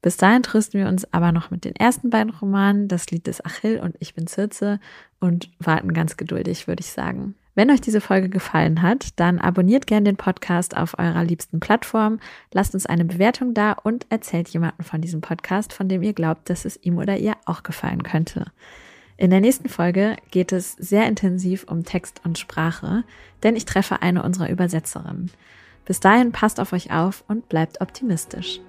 Bis 0.02 0.18
dahin 0.18 0.44
trösten 0.44 0.82
wir 0.82 0.90
uns 0.90 1.12
aber 1.14 1.32
noch 1.32 1.50
mit 1.50 1.64
den 1.64 1.78
ersten 1.78 2.10
beiden 2.10 2.34
Romanen, 2.34 2.90
Das 2.90 3.10
Lied 3.10 3.26
des 3.26 3.44
Achill 3.46 3.80
und 3.80 3.96
Ich 4.00 4.16
bin 4.16 4.28
Circe 4.28 4.80
und 5.22 5.50
warten 5.60 5.94
ganz 5.94 6.18
geduldig, 6.18 6.68
würde 6.68 6.82
ich 6.82 6.92
sagen. 6.92 7.36
Wenn 7.56 7.70
euch 7.70 7.82
diese 7.82 8.02
Folge 8.02 8.30
gefallen 8.30 8.82
hat, 8.82 9.20
dann 9.20 9.40
abonniert 9.40 9.86
gerne 9.86 10.06
den 10.06 10.18
Podcast 10.18 10.76
auf 10.76 10.98
eurer 10.98 11.24
liebsten 11.24 11.60
Plattform, 11.60 12.20
lasst 12.52 12.74
uns 12.74 12.88
eine 12.88 13.06
Bewertung 13.06 13.54
da 13.54 13.74
und 13.74 14.08
erzählt 14.10 14.50
jemanden 14.50 14.84
von 14.84 15.02
diesem 15.02 15.22
Podcast, 15.22 15.72
von 15.72 15.88
dem 15.88 16.02
ihr 16.02 16.14
glaubt, 16.14 16.50
dass 16.50 16.66
es 16.66 16.80
ihm 16.82 16.98
oder 16.98 17.18
ihr 17.18 17.36
auch 17.46 17.62
gefallen 17.62 18.02
könnte. 18.02 18.46
In 19.18 19.30
der 19.30 19.42
nächsten 19.42 19.70
Folge 19.70 20.18
geht 20.32 20.52
es 20.52 20.74
sehr 20.74 21.06
intensiv 21.06 21.66
um 21.70 21.84
Text 21.84 22.22
und 22.24 22.40
Sprache, 22.40 23.04
denn 23.44 23.56
ich 23.56 23.66
treffe 23.66 24.02
eine 24.02 24.24
unserer 24.24 24.50
Übersetzerinnen. 24.50 25.30
Bis 25.86 26.00
dahin 26.00 26.32
passt 26.32 26.60
auf 26.60 26.74
euch 26.74 26.92
auf 26.92 27.24
und 27.28 27.50
bleibt 27.50 27.82
optimistisch. 27.82 28.62